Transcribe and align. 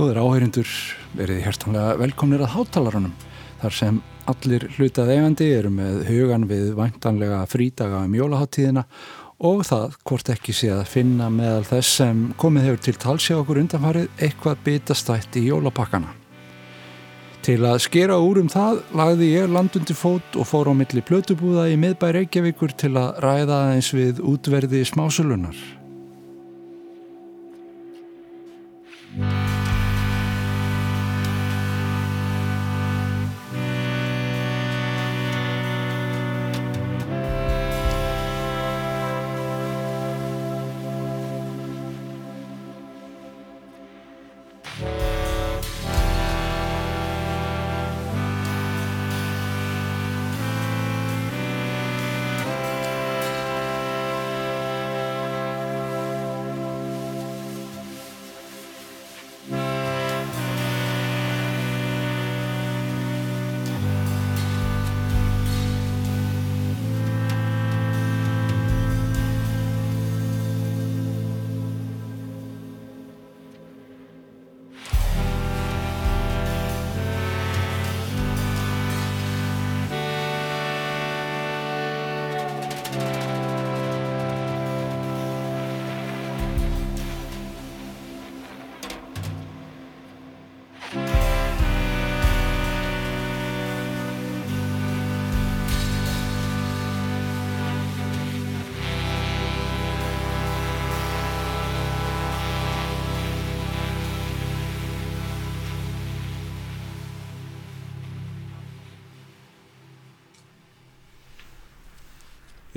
Góður 0.00 0.16
áheyrindur 0.22 0.68
verið 1.12 1.42
hjertanlega 1.44 1.96
velkomnir 2.00 2.40
að 2.40 2.54
hátalarunum 2.54 3.10
þar 3.60 3.74
sem 3.76 3.96
allir 4.32 4.62
hlutað 4.78 5.10
eigandi 5.12 5.48
eru 5.52 5.72
með 5.76 5.98
hugan 6.06 6.46
við 6.48 6.70
væntanlega 6.78 7.40
frídaga 7.52 7.98
um 8.06 8.14
jólaháttíðina 8.16 8.86
og 9.44 9.60
það 9.68 9.98
hvort 10.08 10.30
ekki 10.32 10.54
sé 10.56 10.70
að 10.72 10.88
finna 10.88 11.26
meðal 11.34 11.66
þess 11.68 11.98
sem 11.98 12.22
komið 12.40 12.64
hefur 12.70 12.80
til 12.86 12.94
talsi 13.02 13.36
okkur 13.36 13.60
undanfarið 13.60 14.24
eitthvað 14.24 14.62
bitastætt 14.70 15.36
í 15.36 15.42
jólapakkana. 15.50 16.14
Til 17.44 17.58
að 17.68 17.82
skera 17.84 18.16
úr 18.24 18.40
um 18.40 18.48
það 18.48 18.80
lagði 18.96 19.28
ég 19.34 19.52
landundi 19.52 19.98
fót 19.98 20.38
og 20.40 20.48
fór 20.48 20.72
á 20.72 20.80
milli 20.80 21.04
plötubúða 21.04 21.68
í 21.68 21.76
miðbæ 21.76 22.08
Reykjavíkur 22.16 22.72
til 22.72 22.94
að 22.96 23.20
ræða 23.26 23.60
eins 23.74 23.92
við 23.92 24.24
útverði 24.32 24.80
smásulunar. 24.88 25.60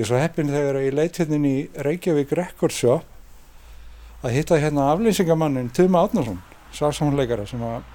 Ég 0.03 0.09
er 0.09 0.17
svo 0.17 0.19
heppin 0.19 0.49
þegar 0.51 0.77
ég 0.83 0.95
leitt 0.97 1.15
hérna 1.15 1.37
í 1.47 1.59
Reykjavík 1.79 2.33
Record 2.35 2.73
Shop 2.75 4.25
að 4.27 4.33
hitta 4.35 4.57
hérna 4.59 4.89
aflýsingamannin 4.91 5.69
Tuma 5.71 6.01
Átnarsson, 6.03 6.41
sagsamleikara 6.75 7.45
sem 7.47 7.63
að 7.63 7.85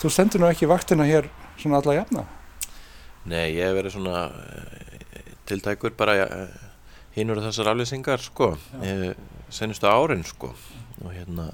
þú 0.00 0.10
stendur 0.14 0.40
nú 0.40 0.48
ekki 0.48 0.70
vaktina 0.70 1.04
hér 1.04 1.28
svona 1.60 1.82
alla 1.82 1.98
jafna. 1.98 2.24
Nei, 3.28 3.58
ég 3.58 3.60
hef 3.60 3.76
verið 3.76 3.94
svona 3.98 4.22
eh, 4.40 5.28
tiltækur 5.52 5.92
bara 6.00 6.16
eh, 6.24 6.56
hínur 7.18 7.42
þessar 7.44 7.74
aflýsingar 7.74 8.24
sko, 8.24 8.54
ég, 8.80 9.20
senustu 9.52 9.92
árin 9.92 10.24
sko. 10.24 10.54
Og 11.02 11.12
hérna 11.12 11.50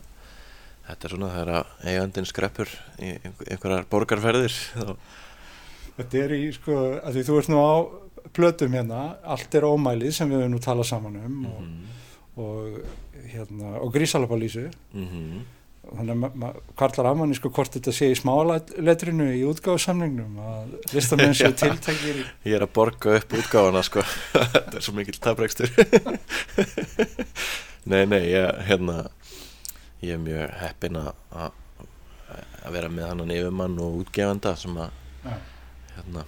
þetta 0.87 1.11
er 1.11 1.17
svona 1.17 1.35
þegar 1.35 1.75
eigandin 1.83 2.31
skreppur 2.31 2.71
í 3.03 3.17
einhverjar 3.27 3.91
borgarferðir 3.91 4.55
þá 4.55 4.95
Þetta 5.95 6.25
er 6.25 6.33
í 6.35 6.47
sko, 6.51 6.81
að 7.07 7.15
því 7.15 7.23
þú 7.27 7.43
ert 7.43 7.51
nú 7.51 7.59
á 7.59 7.75
plötum 8.33 8.73
hérna, 8.73 9.17
allt 9.23 9.55
er 9.55 9.67
ómælið 9.69 10.15
sem 10.17 10.31
við 10.31 10.43
höfum 10.43 10.55
nú 10.55 10.61
talað 10.63 10.89
saman 10.89 11.17
um 11.17 11.23
mm 11.23 11.45
-hmm. 11.45 11.51
og, 11.51 11.63
mhm. 11.63 11.85
og, 12.37 12.81
hérna, 13.35 13.81
og 13.81 13.95
grísalapalísu 13.95 14.71
mm 14.93 15.07
-hmm. 15.09 15.43
þannig 15.97 16.13
að 16.15 16.35
maður 16.35 16.61
kallar 16.77 17.11
af 17.11 17.17
manni 17.17 17.35
sko 17.35 17.49
hvort 17.49 17.75
þetta 17.75 17.93
sé 17.93 18.11
í 18.11 18.15
smáletrinu 18.15 19.33
í 19.35 19.45
útgáðsamningnum 19.45 20.39
að 20.39 20.95
listamenn 20.95 21.35
séu 21.35 21.53
tiltækir 21.63 22.27
Ég 22.45 22.55
er 22.55 22.63
að 22.63 22.73
borga 22.73 23.17
upp 23.17 23.33
útgáðana 23.33 23.83
sko 23.83 24.01
þetta 24.53 24.77
er 24.77 24.81
svo 24.81 24.95
mikill 24.95 25.21
tabrækstur 25.21 25.71
Nei, 27.85 28.07
nei, 28.07 28.33
ég, 28.33 28.65
hérna 28.67 29.11
ég 30.03 30.13
er 30.13 30.19
mjög 30.19 30.51
heppin 30.61 30.97
að 30.97 31.13
að 32.65 32.73
vera 32.73 32.91
með 32.93 33.11
hann 33.11 33.33
yfirmann 33.35 33.81
og 33.83 34.01
útgefanda 34.03 34.55
sem 34.57 34.77
að 34.81 34.91
ja. 35.25 35.37
hérna 35.97 36.25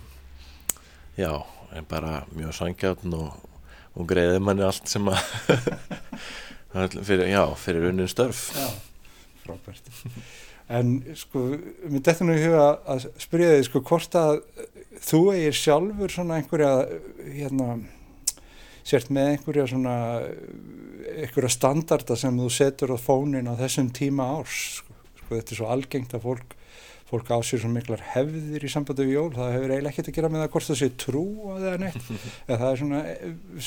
já 1.17 1.31
en 1.75 1.87
bara 1.89 2.25
mjög 2.37 2.55
sangjáttn 2.61 3.15
og, 3.17 3.37
og 3.97 4.09
greiði 4.11 4.41
manni 4.43 4.67
allt 4.67 4.89
sem 4.91 5.07
að 5.11 5.21
fyrir, 7.09 7.27
já, 7.33 7.43
fyrir 7.61 7.89
unnin 7.91 8.11
störf. 8.11 8.51
Já, 8.57 8.69
frábært. 9.45 9.93
En 10.67 10.97
sko, 11.15 11.45
mér 11.87 12.03
dettur 12.03 12.27
nú 12.27 12.35
í 12.35 12.43
huga 12.43 12.71
að 12.91 13.07
spyrja 13.23 13.53
þig 13.55 13.69
sko 13.69 13.83
hvort 13.87 14.17
að 14.19 14.41
þú 15.07 15.21
eigir 15.35 15.55
sjálfur 15.55 16.13
svona 16.13 16.41
einhverja 16.41 16.73
hérna 17.23 17.77
sért 18.87 19.11
með 19.15 19.33
einhverja 19.33 19.69
svona 19.71 19.97
einhverja 21.17 21.53
standarda 21.55 22.17
sem 22.19 22.39
þú 22.39 22.51
setur 22.53 22.95
á 22.95 22.99
fónin 22.99 23.51
á 23.51 23.55
þessum 23.59 23.93
tíma 23.95 24.27
árs 24.39 24.59
sko, 24.81 24.97
sko 25.21 25.35
þetta 25.35 25.55
er 25.55 25.61
svo 25.61 25.71
algengt 25.71 26.15
að 26.19 26.27
fólk 26.27 26.57
fólk 27.07 27.29
á 27.31 27.39
sér 27.47 27.63
svo 27.63 27.71
miklar 27.71 28.03
hefðir 28.15 28.65
í 28.67 28.71
sambandi 28.71 29.07
við 29.07 29.15
jól, 29.15 29.29
það 29.37 29.53
hefur 29.55 29.75
eiginlega 29.75 29.93
ekkert 29.93 30.11
að 30.11 30.17
gera 30.17 30.31
með 30.33 30.43
það 30.43 30.51
hvort 30.55 30.69
það 30.71 30.81
sé 30.81 30.89
trú 31.03 31.23
á 31.47 31.53
það 31.53 31.67
eða 31.69 31.81
neitt. 31.85 32.09
Eða 32.49 32.59
það 32.63 32.71
er 32.71 32.81
svona, 32.81 33.03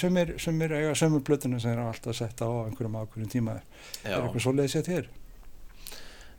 sumir, 0.02 0.34
sumir 0.44 0.76
eiga 0.76 0.98
sömur 1.00 1.24
blötuna 1.30 1.62
sem 1.64 1.72
er 1.72 1.82
alltaf 1.86 2.20
sett 2.20 2.44
á 2.44 2.50
einhverjum 2.66 3.00
ákveðin 3.00 3.32
tíma, 3.32 3.56
er 4.04 4.18
eitthvað 4.20 4.44
svo 4.44 4.56
leiðis 4.58 4.78
að 4.82 4.92
þér? 4.92 5.10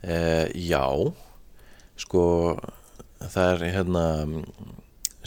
Uh, 0.00 0.46
já. 0.56 0.84
Sko 2.00 2.22
það 3.20 3.50
er 3.54 3.66
hérna 3.76 4.04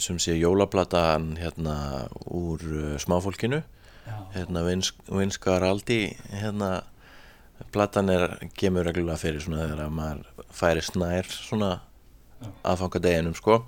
sem 0.02 0.18
sé 0.18 0.34
jólaplatan 0.38 1.34
hérna 1.38 1.76
úr 2.26 2.62
uh, 2.62 2.94
smáfólkinu. 3.02 3.62
Já. 4.04 4.18
hérna 4.34 4.60
vinskar 5.08 5.64
aldi 5.64 6.10
hérna 6.28 6.82
platan 7.74 8.10
er, 8.12 8.28
gemur 8.58 8.86
reglulega 8.86 9.18
fyrir 9.20 9.42
svona 9.42 9.64
þegar 9.64 9.92
maður 9.94 10.46
færi 10.54 10.82
snær 10.84 11.28
svona 11.30 11.72
aðfanga 12.66 13.00
deginum 13.02 13.34
sko. 13.38 13.62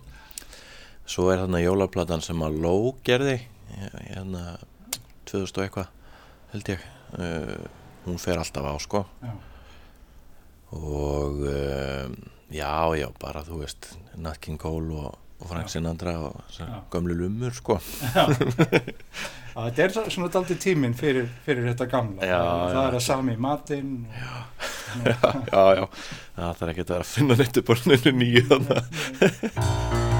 Svo 1.07 1.29
er 1.31 1.45
þarna 1.45 1.63
jólaplatan 1.63 2.25
sem 2.25 2.41
að 2.43 2.59
Ló 2.65 2.75
gerði 3.07 3.39
hérna 4.09 4.57
2000 5.27 5.61
og 5.61 5.65
eitthvað 5.65 5.93
held 6.53 6.71
ég 6.73 6.87
uh, 7.19 7.69
hún 8.07 8.19
fer 8.23 8.41
alltaf 8.41 8.67
á 8.67 8.75
sko. 8.83 9.05
Já. 9.23 9.35
og 10.77 11.45
uh, 11.47 12.11
já 12.51 12.97
já 12.99 13.07
bara 13.23 13.45
þú 13.47 13.63
veist 13.63 13.93
Nat 14.19 14.41
King 14.43 14.59
Cole 14.59 14.95
og, 14.99 15.15
og 15.41 15.51
Frank 15.51 15.69
Sinandra 15.73 16.15
og 16.29 16.61
gömlu 16.93 17.17
lumur 17.17 17.55
sko. 17.57 17.79
Þetta 19.57 19.85
er 19.87 19.95
svona 20.13 20.29
daldi 20.33 20.57
tíminn 20.61 20.97
fyrir, 20.97 21.29
fyrir 21.47 21.71
þetta 21.71 21.87
gamla. 21.93 22.27
Já, 22.29 22.41
það, 22.41 22.75
það 22.75 22.83
er 22.89 22.99
að 22.99 23.07
sami 23.07 23.37
matinn 23.41 23.95
Já, 24.13 24.35
já, 25.05 25.17
já, 25.53 25.65
já. 25.81 25.87
það 26.37 26.67
er 26.67 26.75
ekki 26.75 26.85
að 26.85 26.93
vera 26.93 27.07
að 27.07 27.15
finna 27.15 27.39
neitt 27.41 27.63
upp 27.63 27.73
á 27.73 27.75
nýju 28.21 28.45
þannig 28.53 30.16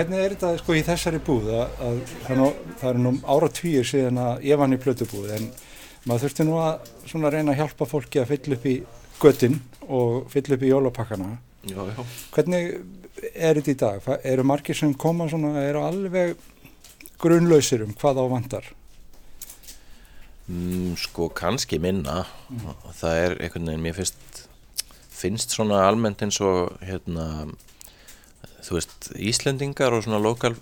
hvernig 0.00 0.20
er 0.22 0.32
þetta 0.32 0.50
sko 0.56 0.76
í 0.78 0.84
þessari 0.84 1.18
búð 1.24 1.50
að, 1.52 1.74
að 1.84 1.98
það, 2.24 2.86
er 2.90 3.00
nú, 3.04 3.12
ára 3.28 3.50
týjir 3.52 3.88
síðan 3.88 4.20
að 4.22 4.46
ég 4.48 4.60
vann 4.60 4.72
í 4.72 4.78
plötubúð 4.80 5.34
en 5.36 5.50
maður 6.08 6.24
þurfti 6.24 6.46
nú 6.48 6.56
að 6.62 6.88
svona 7.10 7.32
reyna 7.34 7.52
að 7.52 7.60
hjálpa 7.60 7.88
fólki 7.90 8.22
að 8.22 8.30
fylla 8.30 8.56
upp 8.56 8.64
í 8.70 8.74
göttinn 9.20 9.58
og 9.90 10.30
fylla 10.32 10.56
upp 10.56 10.64
í 10.64 10.70
jólapakkana. 10.70 11.30
Já, 11.68 11.80
já. 11.90 12.00
Hvernig 12.32 12.70
er 13.34 13.60
þetta 13.60 13.72
í 13.74 13.78
dag? 13.82 14.10
Eru 14.32 14.46
margir 14.48 14.78
sem 14.78 14.94
koma 14.96 15.28
svona, 15.28 15.52
eru 15.68 15.84
alveg 15.84 16.38
grunlausir 17.20 17.84
um 17.84 17.92
hvað 18.00 18.22
á 18.22 18.26
vandar? 18.32 18.70
Mm, 20.48 20.94
sko 20.98 21.28
kannski 21.36 21.76
minna 21.82 22.22
og 22.56 22.94
það 22.96 23.24
er 23.26 23.36
einhvern 23.36 23.68
veginn 23.68 23.84
mér 23.84 24.00
finnst 24.00 24.46
finnst 25.20 25.52
svona 25.52 25.84
almennt 25.84 26.24
eins 26.24 26.40
og 26.40 26.72
hérna 26.80 27.50
þú 28.70 28.78
veist 28.78 29.08
Íslendingar 29.18 29.96
og 29.96 30.04
svona 30.06 30.20
lokal 30.22 30.54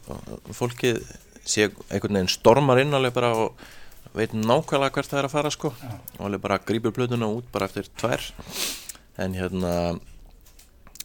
fólkið 0.57 1.03
sé 1.45 1.67
einhvern 1.69 2.17
veginn 2.17 2.33
stormar 2.33 2.81
inn 2.81 2.97
alveg 2.97 3.13
bara 3.13 3.35
og 3.37 3.67
veit 4.17 4.33
nákvæmlega 4.33 4.95
hvert 4.97 5.11
það 5.11 5.21
er 5.21 5.29
að 5.29 5.35
fara 5.35 5.51
sko 5.53 5.73
Já. 5.77 5.91
og 6.17 6.23
alveg 6.25 6.41
bara 6.47 6.61
grípur 6.65 6.95
plötuna 6.97 7.29
út 7.29 7.51
bara 7.53 7.69
eftir 7.69 7.91
tvær 8.01 8.25
en 9.21 9.37
hérna 9.37 9.75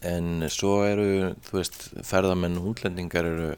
en 0.04 0.48
svo 0.52 0.78
eru 0.88 1.34
þú 1.50 1.60
veist 1.60 1.90
ferðamenn 2.08 2.60
og 2.62 2.72
útlendingar 2.72 3.28
eru 3.28 3.50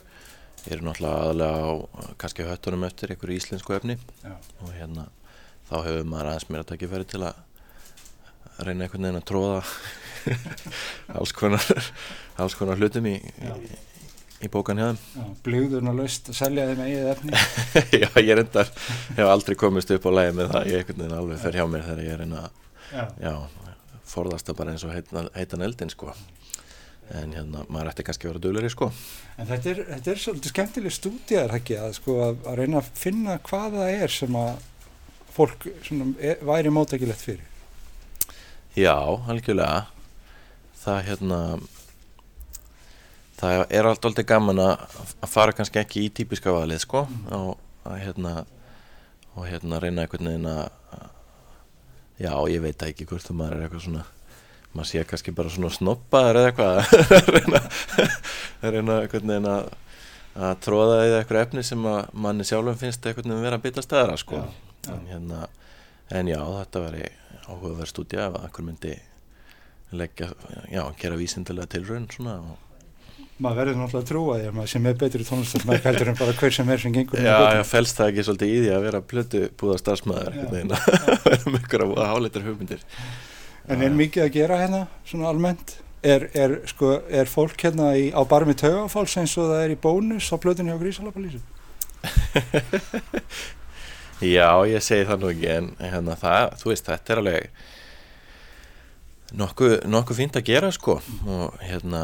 eru 0.65 0.87
náttúrulega 0.87 1.21
aðalega 1.21 1.69
á 1.69 1.73
kannski 2.17 2.47
höttunum 2.49 2.87
eftir 2.87 3.13
einhverju 3.13 3.37
íslensku 3.37 3.77
efni 3.77 3.99
Já. 4.25 4.33
og 4.65 4.73
hérna 4.73 5.05
þá 5.69 5.75
hefur 5.85 6.09
maður 6.09 6.31
aðeins 6.31 6.49
mér 6.49 6.65
að 6.65 6.71
taka 6.73 6.89
færi 6.95 7.09
til 7.13 7.21
að 7.29 8.65
reyna 8.65 8.87
einhvern 8.87 9.05
veginn 9.05 9.21
að 9.21 9.29
tróða 9.29 9.61
alls 11.17 11.34
konar 11.36 11.65
alls 12.41 12.55
konar 12.60 12.79
hlutum 12.82 13.08
í, 13.10 13.15
í, 13.20 13.51
í 14.46 14.51
bókan 14.51 14.79
hjá 14.82 14.88
þeim 14.91 15.00
Já, 15.15 15.25
blöðurna 15.48 15.94
löst 15.98 16.29
að 16.32 16.39
selja 16.41 16.67
þeim 16.72 16.84
eigið 16.86 17.10
efni. 17.13 17.44
Já, 18.03 18.10
ég 18.22 18.32
reyndar 18.39 18.72
hef 19.17 19.25
aldrei 19.32 19.58
komist 19.60 19.94
upp 19.96 20.08
á 20.08 20.12
lægi 20.20 20.38
með 20.39 20.53
það 20.53 20.72
ég 20.72 20.82
einhvern 20.82 21.01
veginn 21.03 21.20
alveg 21.20 21.44
fer 21.46 21.60
hjá 21.60 21.65
mér 21.72 21.86
þegar 21.89 22.08
ég 22.10 22.20
reyna 22.24 22.46
að 22.46 22.63
Já. 22.86 23.05
já, 23.17 23.34
forðast 24.05 24.46
það 24.50 24.58
bara 24.60 24.74
eins 24.75 24.84
og 24.86 24.91
heitan, 24.94 25.29
heitan 25.34 25.63
eldin 25.65 25.89
sko 25.89 26.12
en 27.15 27.34
hérna, 27.38 27.63
maður 27.70 27.89
ætti 27.91 28.03
kannski 28.05 28.27
að 28.27 28.32
vera 28.36 28.41
dugleri 28.44 28.70
sko 28.74 28.91
En 29.41 29.50
þetta 29.50 29.72
er, 29.72 29.79
þetta 29.89 30.12
er 30.13 30.22
svolítið 30.22 30.53
skemmtileg 30.53 30.94
stúdíðar 30.96 31.55
ekki 31.58 31.75
að, 31.82 31.96
sko, 31.98 32.13
að, 32.27 32.38
að 32.50 32.60
reyna 32.62 32.79
að 32.79 32.91
finna 33.01 33.36
hvað 33.46 33.75
það 33.79 33.98
er 34.05 34.13
sem 34.15 34.38
að 34.39 34.53
fólk 35.36 35.65
svona, 35.84 36.08
er, 36.24 36.39
væri 36.48 36.72
mótækilegt 36.72 37.20
fyrir. 37.25 37.44
Já, 38.79 38.96
algjörlega 39.27 39.82
það 40.86 41.00
hérna 41.10 41.39
það 43.39 43.63
er 43.75 43.89
allt 43.89 44.08
aldrei 44.08 44.25
gaman 44.27 44.62
að 44.63 44.84
fara 45.30 45.56
kannski 45.56 45.82
ekki 45.82 46.06
í 46.08 46.12
típiska 46.15 46.54
valið 46.56 46.84
sko 46.86 47.06
og 47.36 47.56
að 47.86 48.01
hérna 48.06 48.36
og 49.36 49.48
hérna 49.50 49.80
reyna 49.84 50.06
einhvern 50.06 50.30
veginn 50.30 50.48
að 50.50 50.68
já, 52.24 52.32
ég 52.54 52.62
veit 52.63 52.86
ekki 52.88 53.08
hvort 53.10 53.25
þú 53.27 53.36
maður 53.42 53.58
er 53.58 53.65
eitthvað 53.65 53.88
svona 53.88 54.06
maður 54.75 54.89
sé 54.92 55.04
kannski 55.08 55.34
bara 55.36 55.51
svona 55.51 55.72
snoppaður 55.75 56.39
eða 56.42 56.51
eitthvað 56.51 56.77
að 57.18 57.34
reyna 57.36 57.62
að 57.65 58.77
reyna 58.77 59.00
einhvern 59.01 59.34
veginn 59.34 59.50
að 59.51 59.74
að 60.36 60.56
tróða 60.65 60.96
í 61.08 61.12
eitthvað 61.15 61.42
efni 61.46 61.62
sem 61.63 61.86
að 61.88 62.15
manni 62.25 62.48
sjálfum 62.48 62.80
finnst 62.80 63.06
einhvern 63.08 63.32
veginn 63.32 63.46
vera 63.48 63.60
að 63.60 63.65
bytta 63.68 63.84
staðara 63.86 64.18
sko 64.20 64.39
Já, 64.39 64.48
já. 64.88 64.96
en 64.96 65.06
hérna 65.12 65.44
en 66.15 66.27
já, 66.32 66.39
þetta 66.60 66.82
veri 66.88 67.06
áhugaverð 67.46 67.92
stúdía 67.92 68.25
ef 68.30 68.36
einhver 68.42 68.65
myndi 68.68 68.96
leggja, 69.99 70.29
já, 70.71 70.83
gera 71.01 71.19
vísindilega 71.19 71.71
tilraun 71.75 72.07
svona 72.13 72.37
og 72.43 72.61
Maður 73.35 73.57
verður 73.59 73.75
náttúrulega 73.81 73.99
að 73.99 74.07
trúa 74.07 74.35
því 74.39 74.45
að 74.47 74.53
maður 74.55 74.69
sem 74.71 74.85
er 74.87 74.99
betri 74.99 75.25
tónlistarmæk 75.27 75.87
heldur 75.89 76.09
en 76.11 76.17
bara 76.21 76.35
hver 76.39 76.53
sem 76.55 76.69
er 76.71 76.79
sem 76.79 76.93
gengur 76.95 77.19
Já, 77.19 77.35
já, 77.51 77.63
fælst 77.67 77.97
það 77.97 78.11
ekki 78.11 78.23
svolítið 78.27 78.51
í 78.53 78.61
því 78.61 78.69
að 78.71 78.85
vera 78.85 79.01
plötu 79.11 79.41
búða 79.59 79.79
starfsmæður 79.81 80.37
vera 81.25 81.41
með 81.51 81.57
ykkur 81.59 81.83
að 81.83 81.95
háleitar 82.13 82.45
hugmyndir 82.47 82.85
En 83.67 83.83
er 83.83 83.97
mikið 83.97 84.23
að 84.23 84.31
gera 84.37 84.61
hérna, 84.61 84.81
svona 85.09 85.27
almennt? 85.33 85.75
Er, 86.05 86.27
er, 86.37 86.59
sko, 86.69 86.99
er 87.09 87.27
fólk 87.27 87.57
hérna 87.65 87.91
í, 87.97 88.11
á 88.13 88.21
barmi 88.29 88.53
taugafáls 88.55 89.17
eins 89.17 89.33
og 89.41 89.49
það 89.49 89.63
er 89.63 89.73
í 89.73 89.77
bónus 89.81 90.27
á 90.29 90.37
plötunni 90.37 90.71
á 90.71 90.77
Grísalapalísu? 90.77 91.41
Já, 94.35 94.47
ég 94.69 94.83
segi 94.85 95.07
það 95.09 95.23
nú 95.23 95.31
ekki 95.33 95.49
en 95.51 95.71
hérna 95.81 96.15
það, 96.19 96.53
þú 96.61 96.71
veist, 96.71 96.91
þetta 96.91 97.15
er 97.15 97.21
alveg 97.23 97.63
nokkuð 99.39 99.77
nokkuð 99.92 100.20
fínt 100.22 100.39
að 100.39 100.48
gera 100.50 100.72
sko. 100.74 101.00
Og 101.27 101.56
hérna 101.63 102.01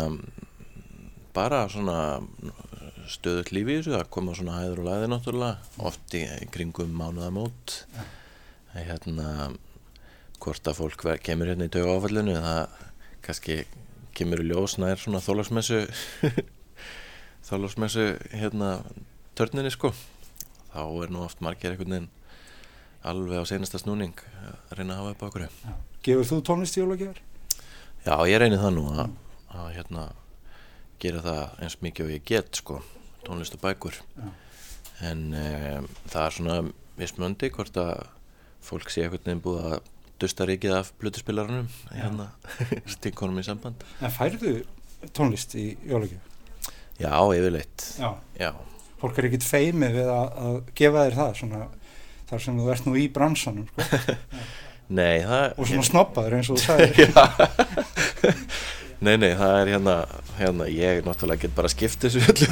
bara 1.35 1.63
svona 1.71 2.21
stöðut 3.11 3.51
lífi 3.55 3.75
í 3.75 3.79
þessu, 3.79 3.95
það 3.95 4.09
koma 4.13 4.35
svona 4.37 4.59
hæður 4.59 4.83
og 4.83 4.87
læði 4.87 5.09
náttúrulega, 5.11 5.75
oft 5.89 6.15
í, 6.15 6.23
kringum 6.53 6.93
mánuðamót 6.95 7.75
Já. 7.91 8.03
hérna 8.77 9.27
hvort 10.41 10.69
að 10.69 10.79
fólk 10.79 11.05
kemur 11.25 11.51
hérna 11.51 11.67
í 11.67 11.73
tauga 11.73 11.97
áfallinu 11.97 12.37
það 12.39 12.79
kannski 13.25 13.57
kemur 14.17 14.41
í 14.43 14.47
ljós 14.49 14.77
nær 14.81 14.99
svona 15.01 15.21
þólagsmessu 15.23 15.83
þólagsmessu 17.49 18.07
hérna 18.41 18.79
törninni 19.37 19.73
sko. 19.73 19.93
Þá 20.71 20.83
er 21.03 21.11
nú 21.11 21.25
oft 21.25 21.43
margir 21.43 21.73
einhvern 21.73 21.95
veginn 21.97 22.11
alveg 23.07 23.43
á 23.43 23.49
seinasta 23.49 23.81
snúning 23.81 24.15
að 24.45 24.77
reyna 24.77 24.95
að 24.95 25.01
hafa 25.01 25.15
upp 25.15 25.25
á 25.25 25.27
okkur 25.31 25.49
Gefur 26.01 26.25
þú 26.25 26.39
tónlist 26.47 26.77
í 26.77 26.81
jólagjafar? 26.81 27.19
Já, 28.01 28.15
ég 28.25 28.39
reyni 28.41 28.57
það 28.57 28.71
nú 28.77 28.83
að, 28.95 29.11
að 29.53 29.67
hérna 29.75 30.05
gera 31.01 31.21
það 31.25 31.59
eins 31.61 31.75
mikið 31.85 32.07
og 32.07 32.13
ég 32.15 32.23
get 32.31 32.61
sko, 32.61 32.79
tónlist 33.27 33.57
og 33.57 33.61
bækur 33.61 33.99
Já. 34.17 34.31
en 35.11 35.21
um, 35.37 35.87
það 36.09 36.25
er 36.25 36.35
svona 36.37 36.57
mismöndi 36.97 37.51
hvort 37.53 37.77
að 37.81 38.01
fólk 38.65 38.89
sé 38.93 39.05
einhvern 39.05 39.25
veginn 39.27 39.43
búið 39.45 39.67
að 39.71 39.77
dusta 40.21 40.45
rikið 40.49 40.75
af 40.79 40.91
plötuspilarunum 41.01 41.69
Já. 41.69 41.93
hérna, 41.99 42.27
stinkonum 42.95 43.41
í 43.41 43.45
samband 43.45 43.85
En 44.01 44.13
færðu 44.13 44.55
tónlist 45.17 45.53
í 45.57 45.71
jólagjafar? 45.89 46.73
Já, 47.01 47.13
yfirleitt 47.37 47.87
Já. 48.01 48.09
Já, 48.41 48.51
Fólk 49.01 49.17
er 49.17 49.29
ekkit 49.29 49.45
feimið 49.45 49.95
við 50.01 50.09
að, 50.13 50.27
að 50.45 50.57
gefa 50.77 51.05
þér 51.07 51.15
það, 51.21 51.31
svona, 51.39 51.61
þar 52.29 52.43
sem 52.45 52.59
þú 52.61 52.67
ert 52.73 52.89
nú 52.89 52.97
í 53.01 53.07
bransanum, 53.13 53.69
sko. 53.77 54.03
nei, 54.91 55.21
það 55.27 55.53
Og 55.57 55.67
svona 55.69 55.83
snoppaður 55.87 56.33
eins 56.37 56.49
og 56.51 56.55
þú 56.59 56.63
sagðir. 56.67 57.11
Nei, 59.01 59.15
nei, 59.17 59.31
það 59.33 59.53
er 59.57 59.67
hérna, 59.73 59.93
hérna 60.37 60.65
ég 60.69 60.99
náttúrulega 61.07 61.41
get 61.47 61.55
bara 61.57 61.69
skipt 61.73 62.03
þessu 62.03 62.19
öllu 62.21 62.45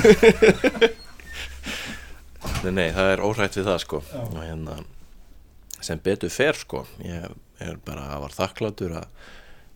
Nei, 2.64 2.72
nei, 2.74 2.88
það 2.96 3.08
er 3.14 3.22
órætt 3.22 3.58
við 3.60 3.68
það 3.70 3.78
sko 3.84 4.00
Já. 4.08 4.22
og 4.24 4.40
hérna 4.42 4.74
sem 5.86 6.02
betur 6.04 6.32
fer 6.34 6.58
sko 6.58 6.80
ég 7.06 7.30
er 7.62 7.76
bara 7.86 8.08
að 8.16 8.22
var 8.26 8.34
þakklátur 8.40 8.92
að 9.04 9.08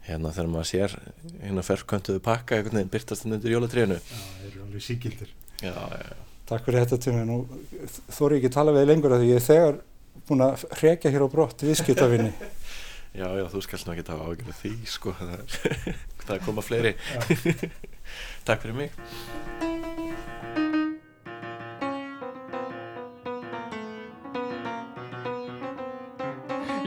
hérna 0.07 0.33
þegar 0.33 0.49
maður 0.55 0.69
sér 0.71 0.91
hérna 1.43 1.61
ferköntuðu 1.67 2.19
pakka 2.25 2.57
einhvern 2.57 2.79
veginn 2.81 2.93
byrtast 2.97 3.21
hann 3.27 3.35
undir 3.37 3.53
jólatrénu 3.53 3.97
Já, 4.01 4.03
það 4.09 4.49
eru 4.49 4.59
alveg 4.65 4.83
síkildir. 4.89 5.29
Já, 5.61 5.73
já, 5.77 6.01
já 6.09 6.13
Takk 6.43 6.65
fyrir 6.67 6.83
þetta 6.83 7.11
mig. 7.15 7.23
Nú 7.29 7.35
þóri 8.11 8.35
ekki 8.41 8.49
að 8.49 8.55
tala 8.57 8.71
við 8.75 8.89
lengur 8.89 9.13
að 9.15 9.21
því 9.23 9.29
ég 9.31 9.45
þegar 9.45 9.77
búin 10.27 10.45
að 10.45 10.65
hrekja 10.79 11.11
hér 11.13 11.25
á 11.25 11.29
brott 11.31 11.65
viðskiptavinni. 11.65 12.33
Já, 13.13 13.27
já, 13.37 13.43
þú 13.45 13.59
skalt 13.61 13.85
nú 13.85 13.93
ekki 13.93 14.03
tafa 14.07 14.25
ágjörðu 14.25 14.53
því 14.57 14.69
sko 14.89 15.11
það 15.13 15.33
er, 15.35 15.57
það 16.25 16.31
er 16.33 16.39
koma 16.47 16.63
fleiri 16.65 16.93
Takk 18.47 18.63
fyrir 18.63 18.73
mig 18.73 18.89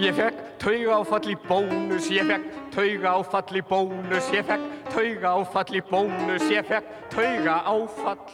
Ég 0.03 0.19
fekk 0.19 0.43
tauga 0.61 0.99
áfall 0.99 1.31
í 1.31 1.37
bónus, 1.47 2.11
ég 2.13 2.27
fekk 2.29 2.51
tauga 2.75 3.15
áfall 3.21 3.57
í 3.57 3.63
bónus, 3.71 4.27
ég 4.35 4.45
fekk 4.51 4.67
tauga 4.93 5.31
áfall 5.39 5.79
í 5.79 5.85
bónus, 5.89 6.51
ég 6.53 6.67
fekk 6.69 6.91
tauga 7.15 7.55
áfall. 7.71 8.27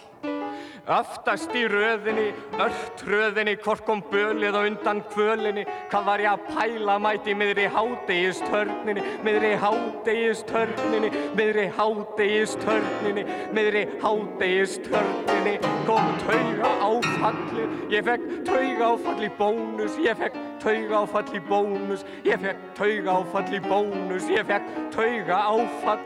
Aftast 0.90 1.52
í 1.54 1.60
röðinni, 1.70 2.32
ört 2.58 3.04
röðinni, 3.06 3.52
hvort 3.62 3.84
kom 3.86 4.00
bölið 4.10 4.56
og 4.58 4.64
undan 4.66 5.02
kvölinni, 5.12 5.62
hvað 5.92 6.08
var 6.08 6.22
ég 6.24 6.32
að 6.32 6.48
pæla 6.48 6.96
mæti 6.98 7.36
miðri 7.38 7.68
hádegistörninni, 7.70 9.04
miðri 9.22 9.52
hádegistörninni, 9.62 11.12
miðri 11.38 11.68
hádegistörninni, 11.78 13.24
miðri 13.54 13.84
hádegistörninni, 14.02 15.54
kom 15.86 16.10
tauga 16.24 16.74
áfallið, 16.88 17.78
ég 17.94 18.10
fekk 18.10 18.28
tauga 18.50 18.90
áfall 18.90 19.22
í 19.22 19.32
bónus, 19.38 20.02
ég 20.02 20.18
fekk 20.18 20.44
tauga 20.66 21.04
áfall 21.04 21.30
í 21.30 21.44
bónus, 21.46 22.06
ég 22.26 22.42
fekk 22.42 22.70
tauga 22.80 23.20
áfall 23.20 23.54
í 23.54 23.62
bónus, 23.70 24.26
ég 24.34 24.50
fekk 24.50 24.74
tauga 24.98 25.44
áfall. 25.46 26.02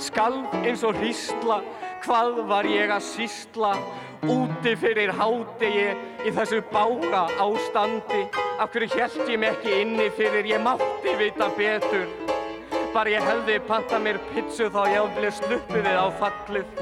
Skalf 0.00 0.52
eins 0.64 0.84
og 0.84 0.96
hrísla, 0.96 1.58
hvað 2.04 2.42
var 2.50 2.68
ég 2.68 2.92
að 2.94 3.06
sísla? 3.12 3.74
Úti 4.30 4.74
fyrir 4.76 5.14
hádegi 5.16 5.86
í 6.28 6.34
þessu 6.36 6.60
bága 6.72 7.26
ástandi. 7.40 8.26
Af 8.60 8.74
hverju 8.74 8.92
held 8.98 9.32
ég 9.32 9.40
mig 9.40 9.54
ekki 9.54 9.80
inni 9.80 10.10
fyrir 10.18 10.52
ég 10.52 10.60
mátti 10.64 11.16
vita 11.20 11.48
betur? 11.56 12.38
bara 12.94 13.10
ég 13.12 13.22
hefði 13.22 13.58
panta 13.68 13.98
mér 14.02 14.18
pizzu 14.32 14.66
þá 14.74 14.80
ég 14.90 14.96
hefði 14.98 15.30
sluppið 15.36 15.84
við 15.86 15.98
á 15.98 16.06
fallið. 16.20 16.80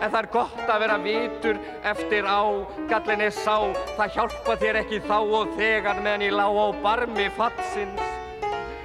En 0.00 0.06
það 0.06 0.18
er 0.20 0.28
gott 0.32 0.62
að 0.64 0.82
vera 0.84 0.96
vitur 1.04 1.58
eftir 1.90 2.24
á, 2.28 2.40
gallin 2.88 3.24
er 3.26 3.34
sá, 3.36 3.68
það 3.98 4.14
hjálpa 4.16 4.56
þér 4.62 4.80
ekki 4.80 5.02
þá 5.04 5.18
og 5.20 5.52
þegar 5.58 6.00
meðan 6.00 6.24
ég 6.24 6.36
lá 6.38 6.46
á 6.48 6.66
barmi 6.84 7.28
fallsins. 7.36 8.06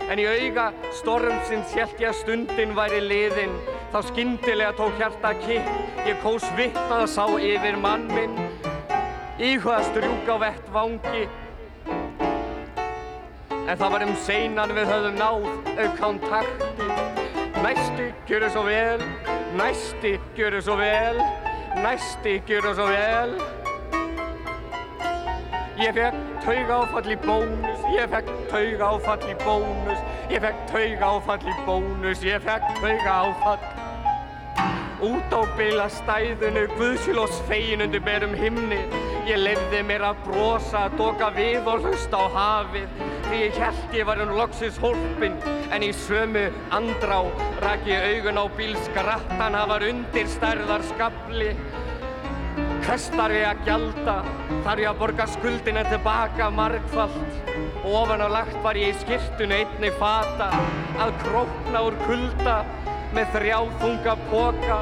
En 0.06 0.22
í 0.22 0.28
auga 0.28 0.68
stormsins 1.00 1.72
held 1.80 2.04
ég 2.04 2.12
að 2.12 2.20
stundin 2.20 2.76
væri 2.78 3.00
liðin, 3.02 3.56
þá 3.96 4.10
skyndilega 4.10 4.74
tók 4.76 4.98
hjarta 5.00 5.30
kipp, 5.40 5.68
ég 6.04 6.18
kós 6.20 6.44
vitt 6.58 6.76
að 6.92 7.06
sá 7.08 7.24
yfir 7.40 7.78
mann 7.80 8.10
minn. 8.12 8.34
Íhuga 9.40 9.78
strjúk 9.88 10.28
á 10.28 10.36
vett 10.42 10.66
vangi, 10.76 11.24
En 13.66 13.78
það 13.80 13.92
var 13.92 14.04
um 14.06 14.12
seinan 14.22 14.72
við 14.78 14.90
höfðum 14.92 15.16
náð 15.18 15.46
kontakti. 15.98 16.90
Næsti, 17.64 18.12
gjöru 18.28 18.50
svo 18.54 18.62
vel, 18.68 19.02
næsti, 19.58 20.12
gjöru 20.38 20.60
svo 20.62 20.76
vel, 20.78 21.18
næsti, 21.82 22.36
gjöru 22.46 22.76
svo 22.76 22.86
vel. 22.92 23.34
Ég 25.82 25.98
fekk 25.98 26.20
tauga 26.44 26.78
áfall 26.84 27.10
í 27.10 27.18
bónus, 27.24 27.82
ég 27.96 28.12
fekk 28.14 28.30
tauga 28.52 28.92
áfall 28.92 29.26
í 29.32 29.40
bónus, 29.42 30.06
ég 30.30 30.46
fekk 30.46 30.62
tauga 30.70 31.10
áfall 31.16 31.50
í 31.50 31.58
bónus, 31.66 32.22
ég 32.28 32.46
fekk 32.46 32.70
tauga 32.84 33.18
áfall. 33.24 33.85
Út 35.06 35.30
á 35.30 35.46
bylastæðinu, 35.54 36.64
Guðsjólós 36.80 37.36
fegin 37.46 37.84
undir 37.86 38.02
berum 38.02 38.32
himni. 38.34 38.80
Ég 39.28 39.38
lefði 39.38 39.84
mér 39.86 40.06
að 40.08 40.22
brosa, 40.26 40.86
doka 40.98 41.28
við 41.36 41.68
og 41.70 41.86
hlusta 41.86 42.24
á 42.26 42.26
hafið. 42.34 42.96
Því 43.28 43.42
ég 43.44 43.60
held 43.62 43.98
ég 44.00 44.08
var 44.10 44.22
um 44.24 44.32
loksins 44.34 44.80
hólpinn, 44.82 45.36
en 45.70 45.86
í 45.86 45.92
sömu 45.94 46.48
andrá 46.74 47.20
rak 47.62 47.86
ég 47.90 48.08
augun 48.16 48.42
á 48.42 48.46
bílskrattan, 48.58 49.58
það 49.60 49.74
var 49.74 49.86
undir 49.92 50.32
stærðar 50.34 50.86
skabli. 50.90 51.52
Hvers 52.86 53.06
þarf 53.14 53.38
ég 53.38 53.46
að 53.52 53.62
gjalda? 53.70 54.16
Þarf 54.66 54.82
ég 54.82 54.90
að 54.90 55.00
borga 55.04 55.30
skuldina 55.36 55.86
tilbaka 55.92 56.50
margfalt? 56.54 57.38
Og 57.84 57.92
ofan 58.02 58.26
á 58.26 58.30
lagt 58.40 58.58
var 58.66 58.78
ég 58.80 58.96
í 58.96 59.00
skirtunu 59.04 59.62
einni 59.62 59.94
fata, 60.02 60.50
að 60.98 61.14
krókna 61.28 61.86
úr 61.92 62.02
kulda 62.08 62.58
með 63.16 63.30
þrjá 63.32 63.60
þunga 63.80 64.14
póka, 64.30 64.80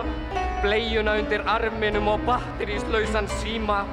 bleiuna 0.64 1.18
undir 1.22 1.44
arminum 1.46 2.08
og 2.16 2.24
batteríslausan 2.26 3.30
síma. 3.42 3.84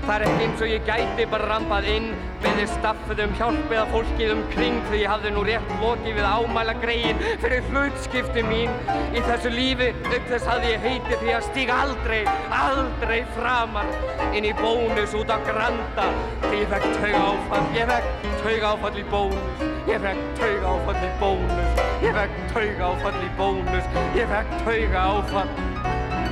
Það 0.00 0.14
er 0.14 0.22
ekki 0.26 0.44
eins 0.46 0.62
og 0.64 0.70
ég 0.70 0.86
gæti 0.88 1.24
bara 1.30 1.48
rampað 1.50 1.86
inn, 1.92 2.06
beðið 2.40 2.70
staffið 2.72 3.20
um 3.26 3.34
hjálp 3.38 3.72
eða 3.74 3.82
fólkið 3.92 4.30
um 4.34 4.40
kring 4.54 4.78
því 4.88 5.00
ég 5.02 5.12
hafði 5.12 5.32
nú 5.34 5.42
rétt 5.44 5.74
lokið 5.82 6.16
við 6.16 6.28
ámæla 6.30 6.74
greiðin 6.80 7.20
fyrir 7.42 7.68
hlutskipti 7.68 8.44
mín. 8.48 8.72
Í 9.12 9.22
þessu 9.28 9.52
lífi 9.52 9.90
upp 10.00 10.30
þess 10.30 10.48
hafði 10.48 10.72
ég 10.72 10.86
heitið 10.86 11.22
því 11.24 11.34
að 11.36 11.46
stíga 11.50 11.76
aldrei, 11.84 12.20
aldrei 12.60 13.18
framar 13.36 13.92
inn 14.30 14.48
í 14.48 14.54
bónus 14.60 15.14
út 15.20 15.30
á 15.30 15.38
granda 15.46 16.08
því 16.46 16.62
ég 16.62 16.72
fekk 16.72 16.88
tauga 16.96 17.22
áfall, 17.34 17.68
ég 17.76 17.92
fekk 17.92 18.32
tauga 18.40 18.72
áfall 18.72 18.96
í 18.96 19.06
bónus, 19.12 19.64
ég 19.90 20.04
fekk 20.06 20.26
tauga 20.40 20.74
áfall 20.74 21.04
í 21.04 21.12
bónus, 21.20 21.84
ég 22.00 22.18
fekk 22.18 22.42
tauga 22.54 22.90
áfall 22.90 23.20
í 23.20 23.30
bónus, 23.38 23.94
ég 24.16 24.32
fekk 24.32 24.58
tauga 24.64 25.06
áfall. 25.12 25.54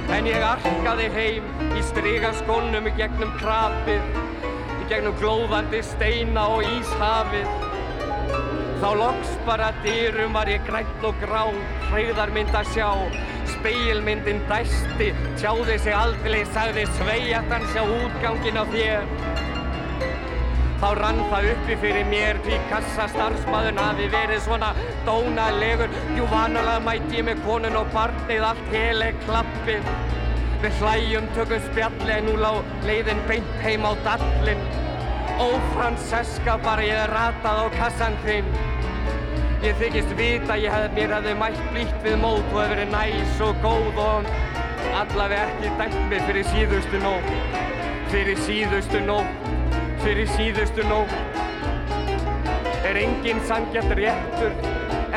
En 0.08 0.25
ég 0.25 0.40
arkaði 0.40 1.12
heim 1.12 1.58
í 1.78 1.82
strygaskónum 1.87 2.88
í 2.90 2.92
gegnum 2.99 3.30
krapið, 3.38 4.16
í 4.82 4.87
gegnum 4.90 5.14
glóðandi 5.20 5.82
steina 5.87 6.49
og 6.56 6.66
íshafið. 6.66 7.66
Þá 8.78 8.88
loks 8.99 9.35
bara 9.47 9.68
dyrum 9.85 10.35
var 10.35 10.50
ég 10.50 10.64
grætt 10.66 11.06
og 11.06 11.18
grá, 11.23 11.44
hreyðarmynd 11.90 12.54
að 12.54 12.73
sjá. 12.75 12.88
Speilmyndin 13.52 14.42
dæsti, 14.50 15.08
tjáði 15.40 15.78
sig 15.82 15.94
aldrei, 15.99 16.42
sagði 16.54 16.85
sveiatan 16.99 17.66
sjá 17.73 17.82
útgangin 17.85 18.61
á 18.61 18.64
þér. 18.75 19.08
Þá 20.78 20.88
rann 20.94 21.25
það 21.30 21.49
uppi 21.52 21.78
fyrir 21.82 22.06
mér 22.06 22.38
því 22.44 22.61
kassastarfsmaðurinn 22.70 23.82
hafi 23.82 24.06
verið 24.14 24.44
svona 24.44 24.68
dónalegur. 25.08 25.90
Jú 26.14 26.28
vanalega 26.30 26.85
mæti 26.87 27.18
ég 27.18 27.26
með 27.26 27.42
konun 27.49 27.80
og 27.82 27.90
barnið 27.97 28.47
allt 28.52 28.70
hele 28.76 29.11
klappið. 29.26 29.90
Við 30.62 30.81
hlæjum, 30.83 31.29
tökum 31.37 31.65
spjalli 31.69 32.15
en 32.17 32.27
nú 32.29 32.37
lág 32.43 32.73
leiðin 32.87 33.21
beint 33.29 33.53
heim 33.62 33.87
á 33.87 33.93
dallin. 34.07 34.65
Ó 35.38 35.49
Francesca, 35.75 36.57
bara 36.65 36.87
ég 36.87 37.03
er 37.05 37.15
ratað 37.15 37.62
á 37.62 37.67
kassan 37.77 38.19
þinn. 38.25 38.49
Ég 39.62 39.79
þykist 39.79 40.15
vita 40.19 40.57
ég 40.59 40.75
hef 40.75 40.91
mér 40.95 41.15
hefði 41.19 41.37
mætt 41.38 41.62
blítt 41.73 42.00
við 42.07 42.19
mót 42.23 42.43
og 42.55 42.62
hef 42.62 42.73
verið 42.75 42.93
næs 42.95 43.45
og 43.47 43.62
góð 43.62 44.03
og 44.07 44.33
allavega 45.03 45.47
ekki 45.47 45.77
dæmt 45.79 46.03
mig 46.11 46.27
fyrir 46.31 46.50
síðustu 46.55 47.03
nótt. 47.03 47.62
Fyrir 48.09 48.45
síðustu 48.47 49.03
nótt 49.07 49.49
fyrir 50.03 50.29
síðustu 50.31 50.85
nóg 50.87 51.11
er 52.87 52.99
enginn 53.01 53.40
sangjart 53.49 53.90
réttur 53.99 54.55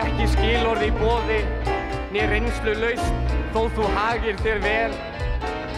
ekki 0.02 0.26
skilorði 0.34 0.90
í 0.90 0.96
bóði 0.98 1.38
niður 2.12 2.34
reynslu 2.34 2.74
laust 2.82 3.36
þó 3.54 3.62
þú 3.78 3.90
hagir 3.96 4.42
þér 4.42 4.64
vel 4.66 4.98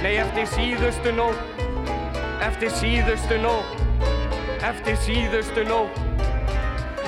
nei 0.03 0.17
eftir 0.19 0.49
síðustu 0.51 1.15
nóg 1.15 1.35
eftir 2.43 2.73
síðustu 2.75 3.37
nóg 3.43 3.77
eftir 4.63 4.97
síðustu 5.03 5.63
nóg 5.67 6.03